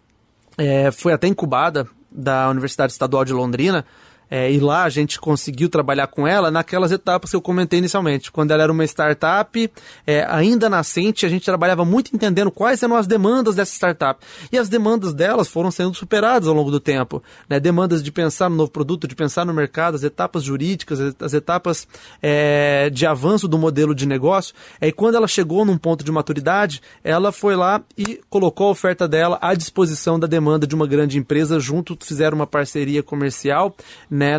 [0.57, 3.85] é, foi até incubada da Universidade Estadual de Londrina
[4.32, 8.32] é, e lá a gente conseguiu trabalhar com ela naquelas etapas que eu comentei inicialmente.
[8.32, 9.72] Quando ela era uma startup,
[10.08, 14.26] é, ainda nascente, a gente trabalhava muito entendendo quais eram as demandas dessa startup.
[14.50, 17.22] E as demandas delas foram sendo superadas ao longo do tempo.
[17.50, 17.60] Né?
[17.60, 21.86] Demandas de pensar no novo produto, de pensar no mercado, as etapas jurídicas, as etapas
[22.22, 24.56] é, de avanço do modelo de negócio.
[24.80, 28.72] É, e quando ela chegou num ponto de maturidade, ela foi lá e colocou a
[28.72, 31.60] oferta dela à disposição da demanda de uma grande empresa.
[31.60, 33.76] Junto fizeram uma parceria comercial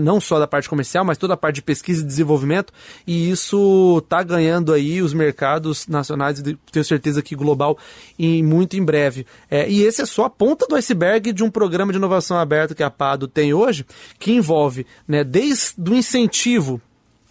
[0.01, 2.73] não só da parte comercial, mas toda a parte de pesquisa e desenvolvimento,
[3.07, 7.79] e isso está ganhando aí os mercados nacionais tenho certeza que global
[8.19, 9.27] em muito em breve.
[9.51, 12.75] É, e esse é só a ponta do iceberg de um programa de inovação aberta
[12.75, 13.87] que a Pado tem hoje,
[14.19, 16.81] que envolve né, desde o incentivo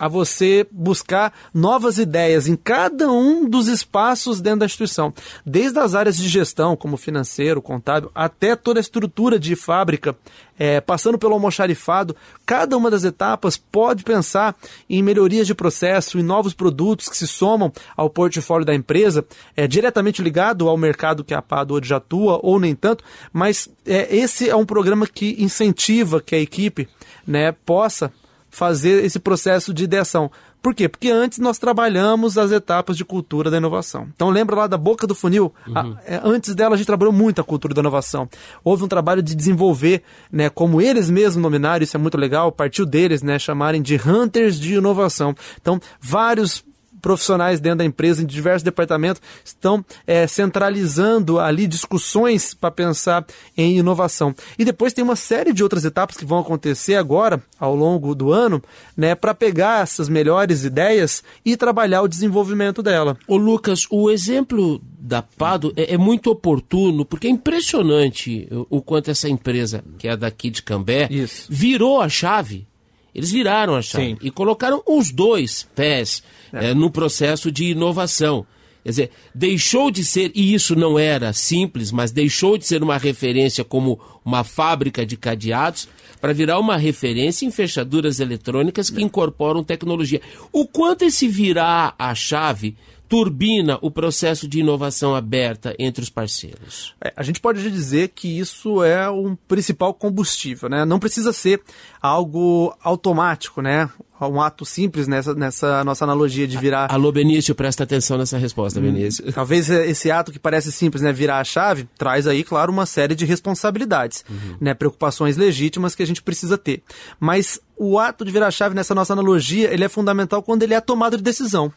[0.01, 5.13] a você buscar novas ideias em cada um dos espaços dentro da instituição,
[5.45, 10.17] desde as áreas de gestão, como financeiro, contábil, até toda a estrutura de fábrica,
[10.57, 12.15] é, passando pelo almoxarifado,
[12.47, 14.55] cada uma das etapas pode pensar
[14.89, 19.23] em melhorias de processo, em novos produtos que se somam ao portfólio da empresa,
[19.55, 24.15] é diretamente ligado ao mercado que a Pado hoje atua, ou nem tanto, mas é,
[24.15, 26.89] esse é um programa que incentiva que a equipe
[27.27, 28.11] né, possa
[28.51, 30.29] fazer esse processo de ideação.
[30.61, 30.87] Por quê?
[30.87, 34.07] Porque antes nós trabalhamos as etapas de cultura da inovação.
[34.13, 35.51] Então lembra lá da boca do funil?
[35.65, 35.75] Uhum.
[35.75, 38.29] A, é, antes dela a gente trabalhou muito a cultura da inovação.
[38.63, 42.85] Houve um trabalho de desenvolver, né, como eles mesmos nominaram, isso é muito legal, partiu
[42.85, 45.33] deles, né, chamarem de hunters de inovação.
[45.59, 46.63] Então vários
[47.01, 53.25] profissionais dentro da empresa, em diversos departamentos, estão é, centralizando ali discussões para pensar
[53.57, 54.33] em inovação.
[54.57, 58.31] E depois tem uma série de outras etapas que vão acontecer agora, ao longo do
[58.31, 58.61] ano,
[58.95, 63.17] né, para pegar essas melhores ideias e trabalhar o desenvolvimento dela.
[63.27, 68.81] Ô Lucas, o exemplo da Pado é, é, muito oportuno, porque é impressionante o, o,
[68.81, 71.47] quanto essa empresa, que é daqui de Cambé, Isso.
[71.49, 72.67] virou a chave.
[73.13, 74.17] Eles viraram a chave Sim.
[74.21, 76.69] e colocaram os dois pés é.
[76.69, 78.45] É, no processo de inovação.
[78.83, 82.97] Quer dizer, deixou de ser, e isso não era simples, mas deixou de ser uma
[82.97, 85.87] referência como uma fábrica de cadeados
[86.19, 90.21] para virar uma referência em fechaduras eletrônicas que incorporam tecnologia.
[90.51, 92.75] O quanto esse virar a chave
[93.11, 96.95] turbina o processo de inovação aberta entre os parceiros?
[97.03, 100.85] É, a gente pode dizer que isso é um principal combustível, né?
[100.85, 101.61] Não precisa ser
[102.01, 103.89] algo automático, né?
[104.21, 106.89] Um ato simples nessa, nessa nossa analogia de virar.
[106.89, 109.29] Alô, Benício, presta atenção nessa resposta, hum, Benício.
[109.33, 111.11] Talvez esse ato que parece simples, né?
[111.11, 114.55] Virar a chave, traz aí, claro, uma série de responsabilidades, uhum.
[114.61, 114.73] né?
[114.73, 116.81] Preocupações legítimas que a gente precisa ter.
[117.19, 120.75] Mas o ato de virar a chave nessa nossa analogia, ele é fundamental quando ele
[120.75, 121.73] é a tomada de decisão.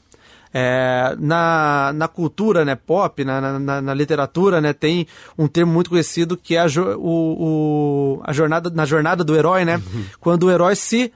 [0.56, 5.04] É, na, na cultura né, pop, na, na, na, literatura, né, tem
[5.36, 9.64] um termo muito conhecido que é a, o, o, a jornada, na jornada do herói,
[9.64, 9.76] né?
[9.76, 10.04] Uhum.
[10.20, 11.12] Quando o herói se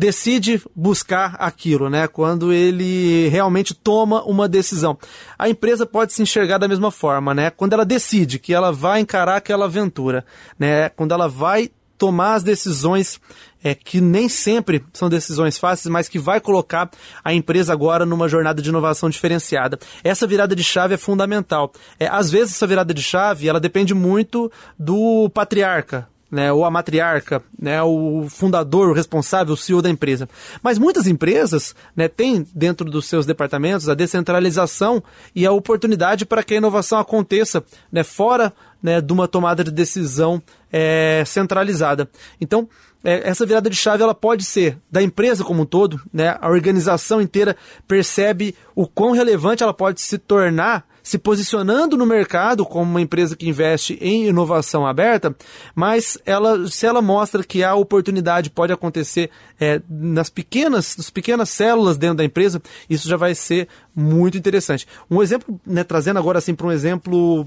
[0.00, 2.08] decide buscar aquilo, né?
[2.08, 4.98] Quando ele realmente toma uma decisão.
[5.38, 7.50] A empresa pode se enxergar da mesma forma, né?
[7.50, 10.24] Quando ela decide que ela vai encarar aquela aventura,
[10.58, 10.88] né?
[10.88, 11.70] Quando ela vai
[12.00, 13.20] tomar as decisões
[13.62, 16.90] é, que nem sempre são decisões fáceis, mas que vai colocar
[17.22, 19.78] a empresa agora numa jornada de inovação diferenciada.
[20.02, 21.70] Essa virada de chave é fundamental.
[21.98, 26.70] É, às vezes essa virada de chave ela depende muito do patriarca, né, ou a
[26.70, 30.26] matriarca, né, o fundador, o responsável, o CEO da empresa.
[30.62, 35.02] Mas muitas empresas né, têm dentro dos seus departamentos a descentralização
[35.34, 39.70] e a oportunidade para que a inovação aconteça né, fora né, de uma tomada de
[39.70, 40.40] decisão
[40.72, 42.08] é, centralizada.
[42.40, 42.68] Então,
[43.02, 46.36] é, essa virada de chave ela pode ser da empresa como um todo, né?
[46.40, 47.56] A organização inteira
[47.88, 53.36] percebe o quão relevante ela pode se tornar se posicionando no mercado como uma empresa
[53.36, 55.34] que investe em inovação aberta,
[55.74, 61.50] mas ela, se ela mostra que a oportunidade pode acontecer é, nas pequenas, nas pequenas
[61.50, 64.86] células dentro da empresa, isso já vai ser muito interessante.
[65.10, 67.46] Um exemplo, né, trazendo agora assim para um exemplo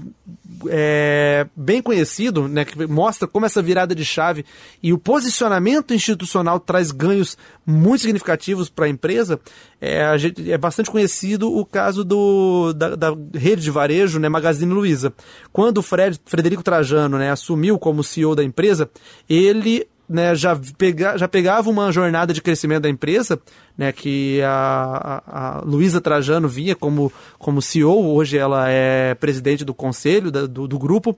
[0.68, 4.44] é, bem conhecido, né, que mostra como essa virada de chave
[4.80, 9.40] e o posicionamento institucional traz ganhos muito significativos para a empresa,
[9.80, 14.72] é, gente, é bastante conhecido o caso do, da, da rede de varejo, né, Magazine
[14.72, 15.12] Luiza.
[15.52, 18.88] Quando o Fred, Frederico Trajano né, assumiu como CEO da empresa,
[19.28, 23.40] ele né, já, pega, já pegava uma jornada de crescimento da empresa,
[23.76, 29.64] né, que a, a, a Luísa Trajano vinha como, como CEO, hoje ela é presidente
[29.64, 31.16] do conselho da, do, do grupo,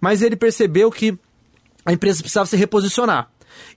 [0.00, 1.18] mas ele percebeu que
[1.86, 3.28] a empresa precisava se reposicionar.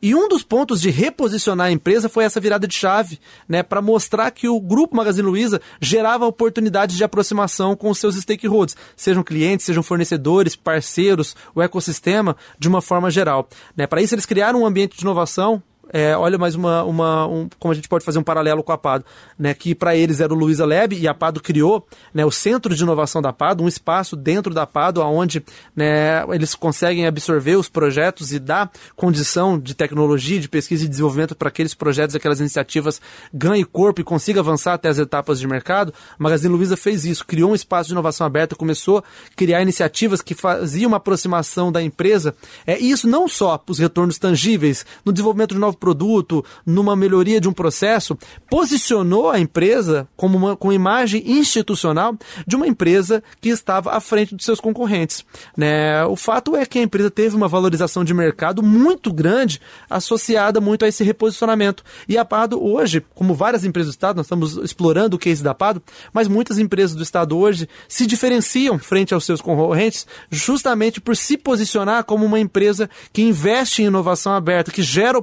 [0.02, 3.82] E um dos pontos de reposicionar a empresa foi essa virada de chave, né, para
[3.82, 9.24] mostrar que o grupo Magazine Luiza gerava oportunidades de aproximação com os seus stakeholders, sejam
[9.24, 13.48] clientes, sejam fornecedores, parceiros, o ecossistema, de uma forma geral.
[13.76, 13.88] Né.
[13.88, 17.72] Para isso eles criaram um ambiente de inovação é, olha mais uma, uma um, como
[17.72, 19.06] a gente pode fazer um paralelo com a Pado,
[19.38, 22.76] né, que para eles era o Luiza Lab e a Pado criou né, o centro
[22.76, 25.44] de inovação da Pado, um espaço dentro da Pado onde
[25.76, 31.36] né, eles conseguem absorver os projetos e dar condição de tecnologia, de pesquisa e desenvolvimento
[31.36, 33.02] para aqueles projetos, aquelas iniciativas
[33.34, 35.94] ganhem corpo e consiga avançar até as etapas de mercado.
[36.18, 39.04] Magazine Luiza fez isso, criou um espaço de inovação aberta, começou a
[39.36, 42.36] criar iniciativas que faziam uma aproximação da empresa.
[42.66, 46.44] É, e isso não só para os retornos tangíveis no desenvolvimento de novos novo produto,
[46.66, 48.18] numa melhoria de um processo,
[48.50, 54.36] posicionou a empresa como uma com imagem institucional de uma empresa que estava à frente
[54.36, 55.24] dos seus concorrentes.
[55.56, 56.04] Né?
[56.06, 60.84] O fato é que a empresa teve uma valorização de mercado muito grande associada muito
[60.84, 61.84] a esse reposicionamento.
[62.10, 65.54] E a Pado hoje, como várias empresas do Estado, nós estamos explorando o case da
[65.54, 71.16] Pado, mas muitas empresas do Estado hoje se diferenciam frente aos seus concorrentes justamente por
[71.16, 75.18] se posicionar como uma empresa que investe em inovação aberta, que gera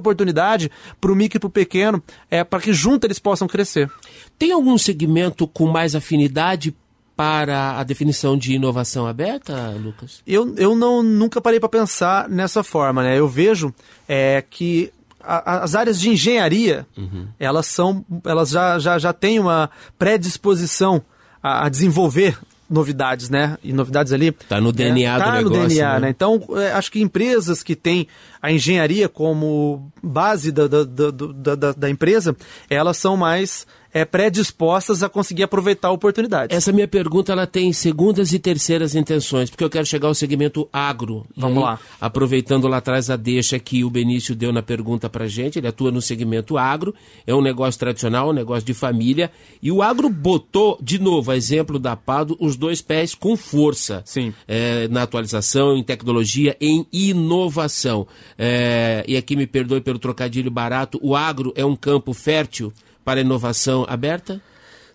[0.45, 0.71] oportunidade
[1.01, 3.89] para o micro e para o pequeno, é, para que juntos eles possam crescer.
[4.37, 6.75] Tem algum segmento com mais afinidade
[7.15, 10.21] para a definição de inovação aberta, Lucas?
[10.27, 13.03] Eu, eu não, nunca parei para pensar nessa forma.
[13.03, 13.17] Né?
[13.17, 13.73] Eu vejo
[14.07, 14.91] é, que
[15.21, 17.27] a, as áreas de engenharia, uhum.
[17.39, 21.01] elas, são, elas já, já, já têm uma predisposição
[21.41, 22.37] a, a desenvolver
[22.69, 23.57] novidades, né?
[23.63, 24.31] E novidades ali.
[24.31, 25.61] Tá no DNA é, tá do negócio.
[25.61, 25.99] no DNA, né?
[25.99, 26.09] né?
[26.09, 28.07] Então, é, acho que empresas que têm
[28.41, 32.35] a engenharia como base da, da, da, da, da empresa,
[32.69, 33.65] elas são mais
[33.95, 36.53] é, predispostas a conseguir aproveitar a oportunidade.
[36.53, 40.67] Essa minha pergunta ela tem segundas e terceiras intenções, porque eu quero chegar ao segmento
[40.73, 41.25] agro.
[41.33, 41.79] Vamos aí, lá.
[42.01, 45.93] Aproveitando lá atrás a deixa que o Benício deu na pergunta para gente, ele atua
[45.93, 46.93] no segmento agro,
[47.25, 49.31] é um negócio tradicional, um negócio de família,
[49.63, 54.01] e o agro botou, de novo, a exemplo da Pado, os dois pés com força.
[54.03, 54.33] Sim.
[54.45, 58.05] É, na atualização, em tecnologia, em inovação.
[58.37, 62.73] É, e aqui me perdoe pelo trocadilho barato, o agro é um campo fértil
[63.05, 64.41] para a inovação aberta?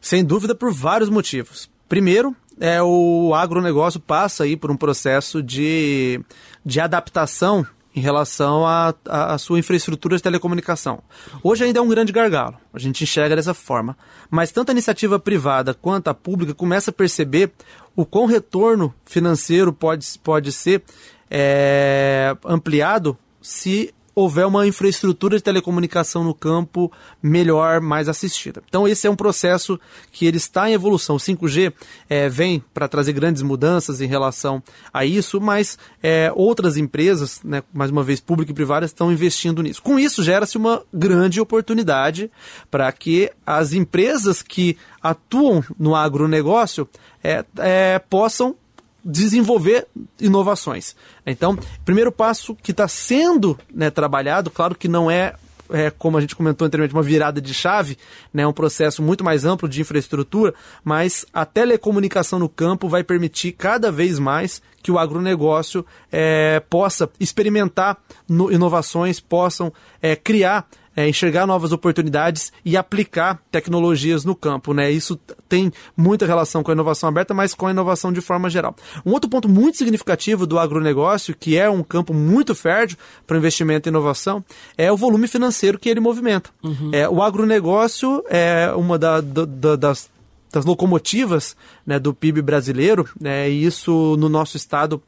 [0.00, 1.70] Sem dúvida, por vários motivos.
[1.88, 6.20] Primeiro, é o agronegócio passa aí por um processo de,
[6.64, 11.02] de adaptação em relação à sua infraestrutura de telecomunicação.
[11.42, 13.96] Hoje ainda é um grande gargalo, a gente enxerga dessa forma.
[14.30, 17.50] Mas tanto a iniciativa privada quanto a pública começa a perceber
[17.96, 20.82] o quão retorno financeiro pode, pode ser
[21.28, 26.90] é, ampliado se houver uma infraestrutura de telecomunicação no campo
[27.22, 28.62] melhor, mais assistida.
[28.68, 29.78] Então esse é um processo
[30.12, 31.16] que ele está em evolução.
[31.16, 31.72] O 5G
[32.08, 37.62] é, vem para trazer grandes mudanças em relação a isso, mas é, outras empresas, né,
[37.72, 39.82] mais uma vez pública e privada, estão investindo nisso.
[39.82, 42.30] Com isso gera-se uma grande oportunidade
[42.70, 46.88] para que as empresas que atuam no agronegócio
[47.22, 48.56] é, é, possam
[49.04, 49.86] desenvolver
[50.20, 50.94] inovações.
[51.26, 55.34] Então, primeiro passo que está sendo né, trabalhado, claro que não é,
[55.70, 57.96] é, como a gente comentou anteriormente, uma virada de chave,
[58.32, 63.52] né, um processo muito mais amplo de infraestrutura, mas a telecomunicação no campo vai permitir
[63.52, 67.98] cada vez mais que o agronegócio é, possa experimentar
[68.28, 69.72] no, inovações, possam
[70.02, 70.66] é, criar
[71.00, 74.74] é, enxergar novas oportunidades e aplicar tecnologias no campo.
[74.74, 74.90] Né?
[74.90, 78.76] Isso tem muita relação com a inovação aberta, mas com a inovação de forma geral.
[79.04, 83.88] Um outro ponto muito significativo do agronegócio, que é um campo muito fértil para investimento
[83.88, 84.44] e inovação,
[84.76, 86.50] é o volume financeiro que ele movimenta.
[86.62, 86.90] Uhum.
[86.92, 90.10] É, o agronegócio é uma da, da, das
[90.52, 95.00] das locomotivas né, do PIB brasileiro, né, e isso no nosso estado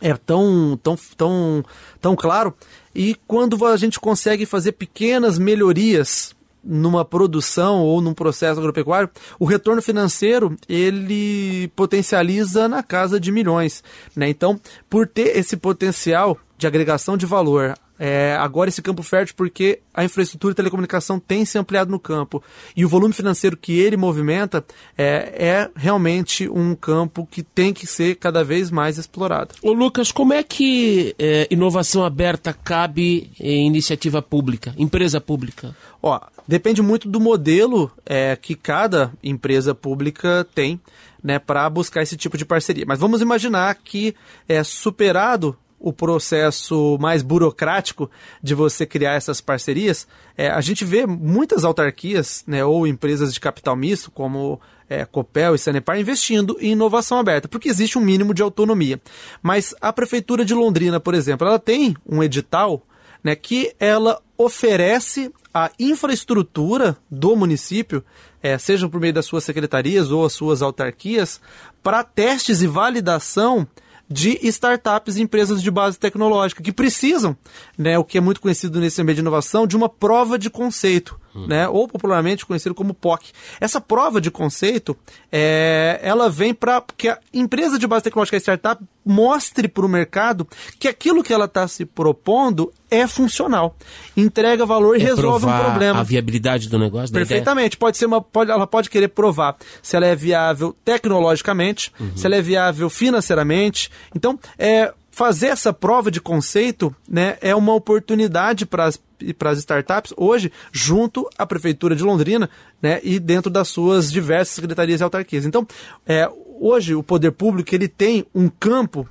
[0.00, 1.64] é tão, tão, tão,
[2.00, 2.54] tão claro.
[2.94, 9.44] E quando a gente consegue fazer pequenas melhorias numa produção ou num processo agropecuário, o
[9.44, 13.82] retorno financeiro ele potencializa na casa de milhões.
[14.14, 14.28] Né?
[14.28, 19.80] Então, por ter esse potencial de agregação de valor é, agora esse campo fértil porque
[19.92, 22.42] a infraestrutura de telecomunicação tem se ampliado no campo
[22.74, 24.64] e o volume financeiro que ele movimenta
[24.96, 29.54] é, é realmente um campo que tem que ser cada vez mais explorado.
[29.62, 35.76] Ô Lucas, como é que é, inovação aberta cabe em iniciativa pública, empresa pública?
[36.02, 40.80] Ó, depende muito do modelo é, que cada empresa pública tem
[41.22, 42.86] né, para buscar esse tipo de parceria.
[42.88, 44.14] Mas vamos imaginar que
[44.48, 48.10] é superado o processo mais burocrático
[48.42, 50.06] de você criar essas parcerias,
[50.36, 55.54] é, a gente vê muitas autarquias né, ou empresas de capital misto, como é, Copel
[55.54, 59.00] e Sanepar, investindo em inovação aberta, porque existe um mínimo de autonomia.
[59.42, 62.82] Mas a Prefeitura de Londrina, por exemplo, ela tem um edital
[63.24, 68.04] né, que ela oferece a infraestrutura do município,
[68.42, 71.40] é, seja por meio das suas secretarias ou as suas autarquias,
[71.82, 73.66] para testes e validação
[74.10, 77.36] de startups e empresas de base tecnológica que precisam,
[77.78, 81.18] né, o que é muito conhecido nesse ambiente de inovação, de uma prova de conceito,
[81.34, 81.46] hum.
[81.46, 83.32] né, ou popularmente conhecido como POC.
[83.60, 84.96] Essa prova de conceito,
[85.30, 89.88] é, ela vem para que a empresa de base tecnológica e startup mostre para o
[89.88, 90.46] mercado
[90.78, 93.76] que aquilo que ela está se propondo é funcional,
[94.16, 96.00] entrega valor e é resolve um problema.
[96.00, 97.12] A viabilidade do negócio.
[97.12, 97.76] Perfeitamente.
[97.76, 102.16] Pode ser uma, pode, ela pode querer provar se ela é viável tecnologicamente, uhum.
[102.16, 103.90] se ela é viável financeiramente.
[104.14, 108.90] Então, é, fazer essa prova de conceito né, é uma oportunidade para
[109.22, 112.48] e para as startups, hoje, junto à Prefeitura de Londrina
[112.80, 115.44] né, e dentro das suas diversas secretarias e autarquias.
[115.44, 115.66] Então,
[116.06, 119.08] é, hoje o poder público ele tem um campo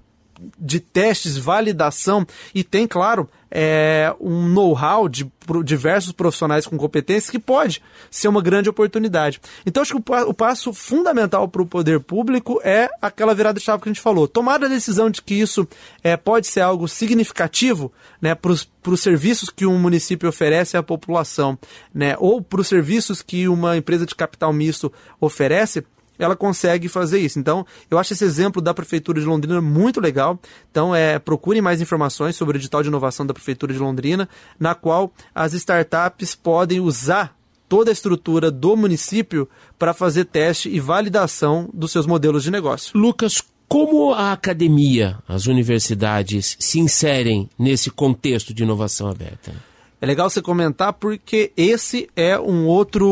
[0.58, 5.30] de testes, validação e tem, claro, é, um know-how de
[5.64, 7.82] diversos profissionais com competências que pode
[8.12, 9.42] ser uma grande oportunidade.
[9.66, 13.66] Então, acho que o, o passo fundamental para o poder público é aquela virada de
[13.66, 14.28] chave que a gente falou.
[14.28, 15.68] Tomar a decisão de que isso
[16.04, 18.68] é, pode ser algo significativo né, para os
[18.98, 21.58] serviços que um município oferece à população,
[21.94, 25.84] né, ou para os serviços que uma empresa de capital misto oferece,
[26.20, 27.40] ela consegue fazer isso.
[27.40, 30.38] Então, eu acho esse exemplo da Prefeitura de Londrina muito legal.
[30.70, 34.28] Então, é, procure mais informações sobre o edital de inovação da Prefeitura de Londrina,
[34.60, 37.36] na qual as startups podem usar
[37.70, 39.48] toda a estrutura do município
[39.78, 43.00] para fazer teste e validação dos seus modelos de negócio.
[43.00, 49.69] Lucas, como a academia, as universidades se inserem nesse contexto de inovação aberta?
[50.02, 53.06] É legal você comentar porque esse é um outro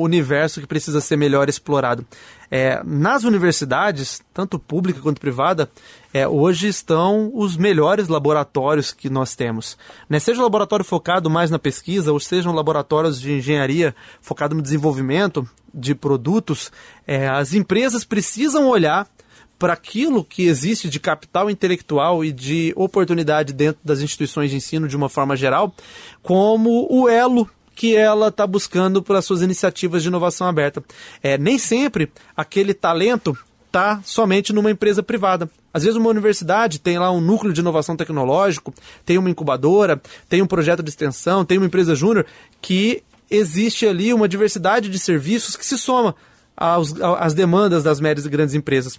[0.00, 2.06] universo que precisa ser melhor explorado.
[2.50, 5.68] É, nas universidades, tanto pública quanto privada,
[6.14, 9.76] é, hoje estão os melhores laboratórios que nós temos.
[10.08, 10.18] Né?
[10.18, 15.46] Seja um laboratório focado mais na pesquisa, ou sejam laboratórios de engenharia focado no desenvolvimento
[15.74, 16.72] de produtos,
[17.06, 19.06] é, as empresas precisam olhar
[19.58, 24.88] para aquilo que existe de capital intelectual e de oportunidade dentro das instituições de ensino
[24.88, 25.74] de uma forma geral,
[26.22, 30.82] como o elo que ela está buscando para suas iniciativas de inovação aberta.
[31.22, 33.36] É, nem sempre aquele talento
[33.66, 35.50] está somente numa empresa privada.
[35.72, 38.72] Às vezes uma universidade tem lá um núcleo de inovação tecnológico,
[39.04, 42.24] tem uma incubadora, tem um projeto de extensão, tem uma empresa júnior
[42.62, 46.14] que existe ali uma diversidade de serviços que se soma
[46.56, 48.98] às demandas das médias e grandes empresas.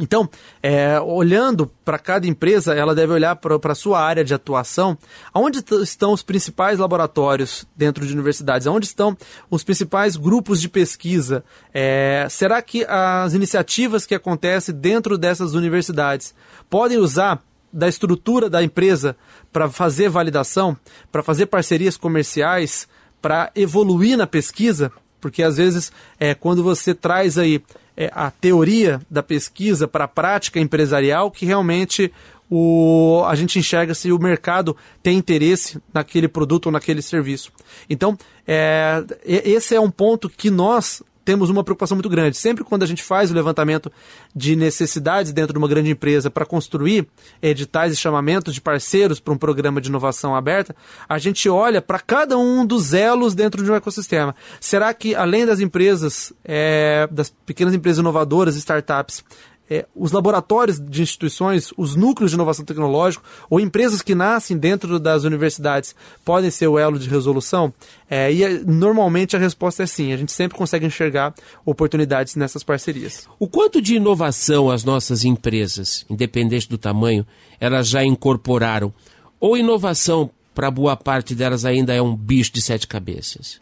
[0.00, 0.28] Então,
[0.62, 4.96] é, olhando para cada empresa, ela deve olhar para a sua área de atuação,
[5.34, 9.16] onde estão os principais laboratórios dentro de universidades, onde estão
[9.50, 11.44] os principais grupos de pesquisa.
[11.74, 16.34] É, será que as iniciativas que acontecem dentro dessas universidades
[16.70, 19.16] podem usar da estrutura da empresa
[19.52, 20.76] para fazer validação,
[21.10, 22.88] para fazer parcerias comerciais,
[23.20, 24.90] para evoluir na pesquisa?
[25.20, 27.62] Porque às vezes, é, quando você traz aí
[27.96, 32.12] é, a teoria da pesquisa para a prática empresarial que realmente
[32.50, 37.50] o, a gente enxerga se o mercado tem interesse naquele produto ou naquele serviço.
[37.88, 38.16] Então,
[38.46, 42.36] é, esse é um ponto que nós temos uma preocupação muito grande.
[42.36, 43.90] Sempre quando a gente faz o levantamento
[44.34, 47.06] de necessidades dentro de uma grande empresa para construir
[47.40, 50.74] editais e chamamentos de parceiros para um programa de inovação aberta,
[51.08, 54.34] a gente olha para cada um dos elos dentro de um ecossistema.
[54.60, 59.24] Será que, além das empresas, é, das pequenas empresas inovadoras, startups,
[59.72, 65.00] é, os laboratórios de instituições, os núcleos de inovação tecnológica ou empresas que nascem dentro
[65.00, 65.94] das universidades
[66.24, 67.72] podem ser o elo de resolução?
[68.10, 70.12] É, e é, normalmente a resposta é sim.
[70.12, 73.26] A gente sempre consegue enxergar oportunidades nessas parcerias.
[73.38, 77.26] O quanto de inovação as nossas empresas, independente do tamanho,
[77.58, 78.92] elas já incorporaram?
[79.40, 83.58] Ou inovação, para boa parte delas, ainda é um bicho de sete cabeças?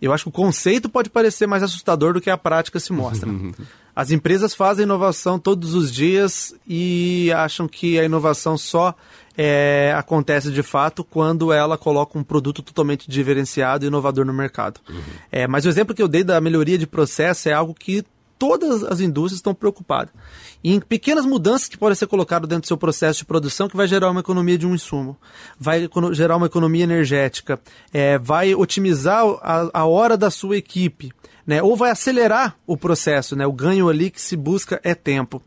[0.00, 3.30] Eu acho que o conceito pode parecer mais assustador do que a prática se mostra.
[3.94, 8.94] As empresas fazem inovação todos os dias e acham que a inovação só
[9.36, 14.80] é, acontece de fato quando ela coloca um produto totalmente diferenciado e inovador no mercado.
[14.88, 15.00] Uhum.
[15.30, 18.04] É, mas o exemplo que eu dei da melhoria de processo é algo que
[18.42, 20.12] todas as indústrias estão preocupadas.
[20.64, 23.86] em pequenas mudanças que podem ser colocadas dentro do seu processo de produção que vai
[23.86, 25.16] gerar uma economia de um insumo,
[25.58, 27.60] vai gerar uma economia energética,
[27.92, 31.12] é, vai otimizar a, a hora da sua equipe,
[31.46, 31.62] né?
[31.62, 33.46] Ou vai acelerar o processo, né?
[33.46, 35.42] O ganho ali que se busca é tempo.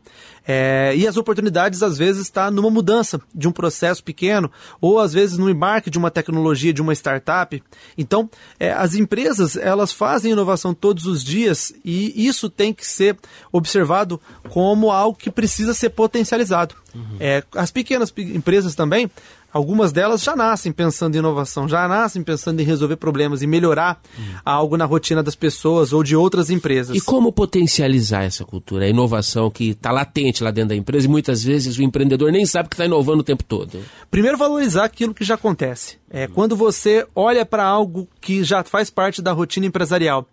[0.48, 5.12] É, e as oportunidades, às vezes, está numa mudança de um processo pequeno, ou às
[5.12, 7.60] vezes no embarque de uma tecnologia, de uma startup.
[7.98, 8.30] Então,
[8.60, 13.16] é, as empresas, elas fazem inovação todos os dias e isso tem que ser
[13.50, 16.76] observado como algo que precisa ser potencializado.
[16.94, 17.16] Uhum.
[17.18, 19.10] É, as pequenas empresas também,
[19.56, 23.98] Algumas delas já nascem pensando em inovação, já nascem pensando em resolver problemas e melhorar
[24.18, 24.22] hum.
[24.44, 26.94] algo na rotina das pessoas ou de outras empresas.
[26.94, 31.08] E como potencializar essa cultura, a inovação que está latente lá dentro da empresa e
[31.08, 33.80] muitas vezes o empreendedor nem sabe que está inovando o tempo todo?
[34.10, 35.96] Primeiro, valorizar aquilo que já acontece.
[36.08, 40.26] É quando você olha para algo que já faz parte da rotina empresarial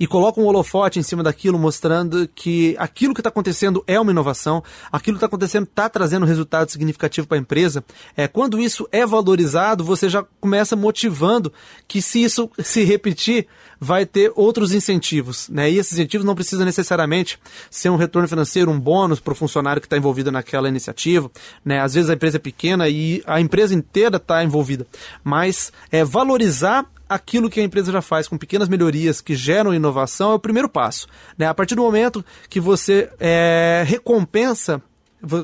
[0.00, 4.10] e coloca um holofote em cima daquilo, mostrando que aquilo que está acontecendo é uma
[4.10, 7.84] inovação, aquilo que está acontecendo está trazendo resultado significativo para a empresa.
[8.16, 11.52] É, quando isso é valorizado, você já começa motivando
[11.86, 13.46] que se isso se repetir,
[13.80, 15.48] vai ter outros incentivos.
[15.48, 15.70] Né?
[15.70, 17.38] E esses incentivos não precisam necessariamente
[17.70, 21.30] ser um retorno financeiro, um bônus para o funcionário que está envolvido naquela iniciativa.
[21.64, 21.80] Né?
[21.80, 24.86] Às vezes a empresa é pequena e a empresa inteira está envolvida
[25.24, 30.32] mas é, valorizar aquilo que a empresa já faz com pequenas melhorias que geram inovação
[30.32, 31.06] é o primeiro passo.
[31.36, 31.46] Né?
[31.46, 34.82] A partir do momento que você é, recompensa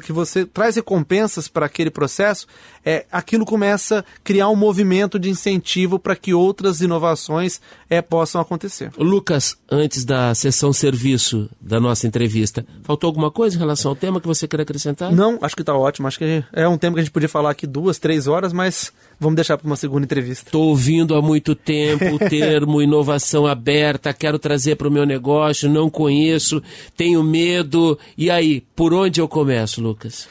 [0.04, 2.46] que você traz recompensas para aquele processo,
[2.84, 8.40] é, aquilo começa a criar um movimento de incentivo para que outras inovações é, possam
[8.40, 8.92] acontecer.
[8.96, 14.20] Lucas, antes da sessão serviço da nossa entrevista, faltou alguma coisa em relação ao tema
[14.20, 15.12] que você quer acrescentar?
[15.12, 16.06] Não, acho que está ótimo.
[16.06, 18.92] Acho que é um tema que a gente podia falar aqui duas, três horas, mas
[19.18, 20.48] vamos deixar para uma segunda entrevista.
[20.48, 25.68] Estou ouvindo há muito tempo o termo inovação aberta, quero trazer para o meu negócio,
[25.70, 26.62] não conheço,
[26.96, 27.98] tenho medo.
[28.16, 30.28] E aí, por onde eu começo, Lucas?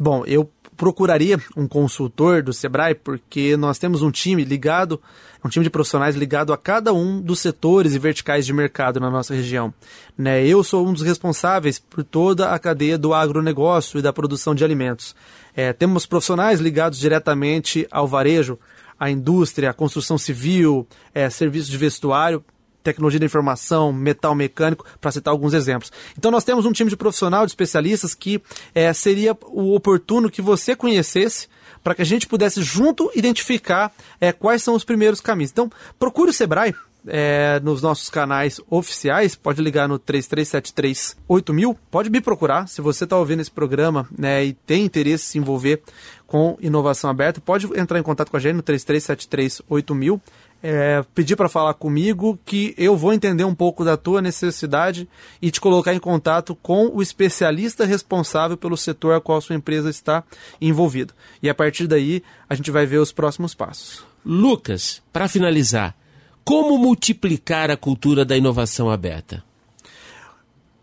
[0.00, 0.48] Bom, eu
[0.82, 5.00] procuraria um consultor do Sebrae, porque nós temos um time ligado,
[5.44, 9.08] um time de profissionais ligado a cada um dos setores e verticais de mercado na
[9.08, 9.72] nossa região.
[10.18, 10.44] Né?
[10.44, 14.64] Eu sou um dos responsáveis por toda a cadeia do agronegócio e da produção de
[14.64, 15.14] alimentos.
[15.54, 18.58] É, temos profissionais ligados diretamente ao varejo,
[18.98, 22.44] à indústria, à construção civil, é, serviços de vestuário,
[22.82, 25.92] tecnologia da informação, metal mecânico, para citar alguns exemplos.
[26.18, 28.42] Então nós temos um time de profissional, de especialistas, que
[28.74, 31.48] é, seria o oportuno que você conhecesse
[31.82, 35.50] para que a gente pudesse junto identificar é, quais são os primeiros caminhos.
[35.50, 36.74] Então procure o Sebrae,
[37.06, 43.04] é, nos nossos canais oficiais, pode ligar no 3373 8000, pode me procurar, se você
[43.04, 45.82] está ouvindo esse programa né, e tem interesse em se envolver
[46.26, 50.20] com inovação aberta, pode entrar em contato com a gente no 3373 8000,
[50.62, 55.08] é, pedir para falar comigo que eu vou entender um pouco da tua necessidade
[55.40, 59.90] e te colocar em contato com o especialista responsável pelo setor a qual sua empresa
[59.90, 60.22] está
[60.60, 61.12] envolvida.
[61.42, 64.04] E a partir daí a gente vai ver os próximos passos.
[64.24, 65.96] Lucas, para finalizar,
[66.44, 69.42] como multiplicar a cultura da inovação aberta?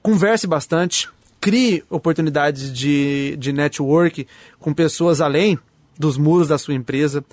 [0.02, 1.08] Converse bastante,
[1.40, 4.28] crie oportunidades de, de network
[4.60, 5.58] com pessoas além
[6.00, 7.24] dos muros da sua empresa.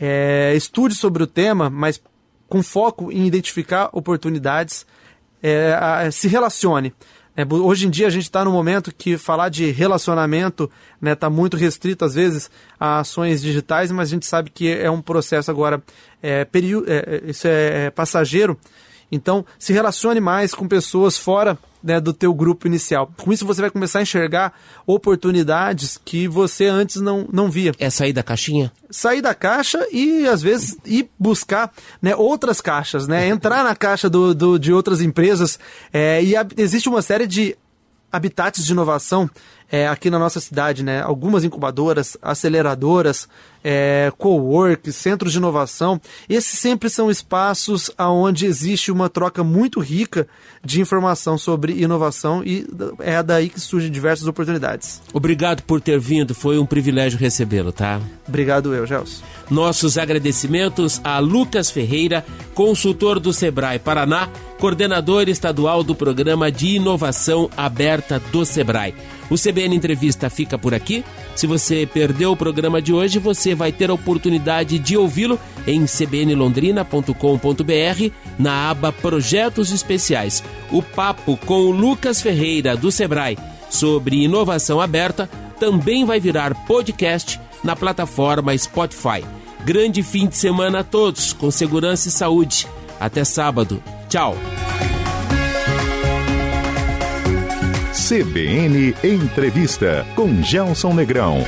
[0.00, 2.00] É, estude sobre o tema, mas
[2.48, 4.86] com foco em identificar oportunidades.
[5.42, 6.92] É, a, se relacione.
[7.36, 11.14] É, hoje em dia a gente está no momento que falar de relacionamento está né,
[11.14, 15.00] tá muito restrito às vezes a ações digitais, mas a gente sabe que é um
[15.00, 15.80] processo agora,
[16.20, 18.58] é, é, é, isso é, é passageiro.
[19.12, 23.10] Então se relacione mais com pessoas fora né, do teu grupo inicial.
[23.16, 24.52] Com isso você vai começar a enxergar
[24.86, 27.72] oportunidades que você antes não, não via.
[27.78, 28.72] É sair da caixinha?
[28.90, 33.28] Sair da caixa e às vezes ir buscar né, outras caixas, né?
[33.28, 35.58] Entrar na caixa do, do de outras empresas.
[35.92, 37.56] É, e a, existe uma série de
[38.10, 39.28] habitats de inovação
[39.70, 41.02] é, aqui na nossa cidade, né?
[41.02, 43.28] Algumas incubadoras, aceleradoras,
[43.62, 46.00] é, co-work, centros de inovação.
[46.28, 50.26] Esses sempre são espaços onde existe uma troca muito rica
[50.64, 52.66] de informação sobre inovação e
[53.00, 55.02] é daí que surgem diversas oportunidades.
[55.12, 58.00] Obrigado por ter vindo, foi um privilégio recebê-lo, tá?
[58.26, 59.22] Obrigado eu, Gelson.
[59.50, 67.50] Nossos agradecimentos a Lucas Ferreira, consultor do Sebrae Paraná, coordenador estadual do Programa de Inovação
[67.56, 68.94] Aberta do Sebrae.
[69.30, 71.04] O CBN Entrevista fica por aqui.
[71.34, 75.86] Se você perdeu o programa de hoje, você vai ter a oportunidade de ouvi-lo em
[75.86, 80.42] cbnlondrina.com.br na aba Projetos Especiais.
[80.70, 87.40] O papo com o Lucas Ferreira do Sebrae sobre inovação aberta também vai virar podcast
[87.62, 89.24] na plataforma Spotify.
[89.64, 92.66] Grande fim de semana a todos, com segurança e saúde.
[92.98, 93.82] Até sábado.
[94.08, 94.36] Tchau.
[98.08, 101.44] CBN Entrevista com Gelson Negrão.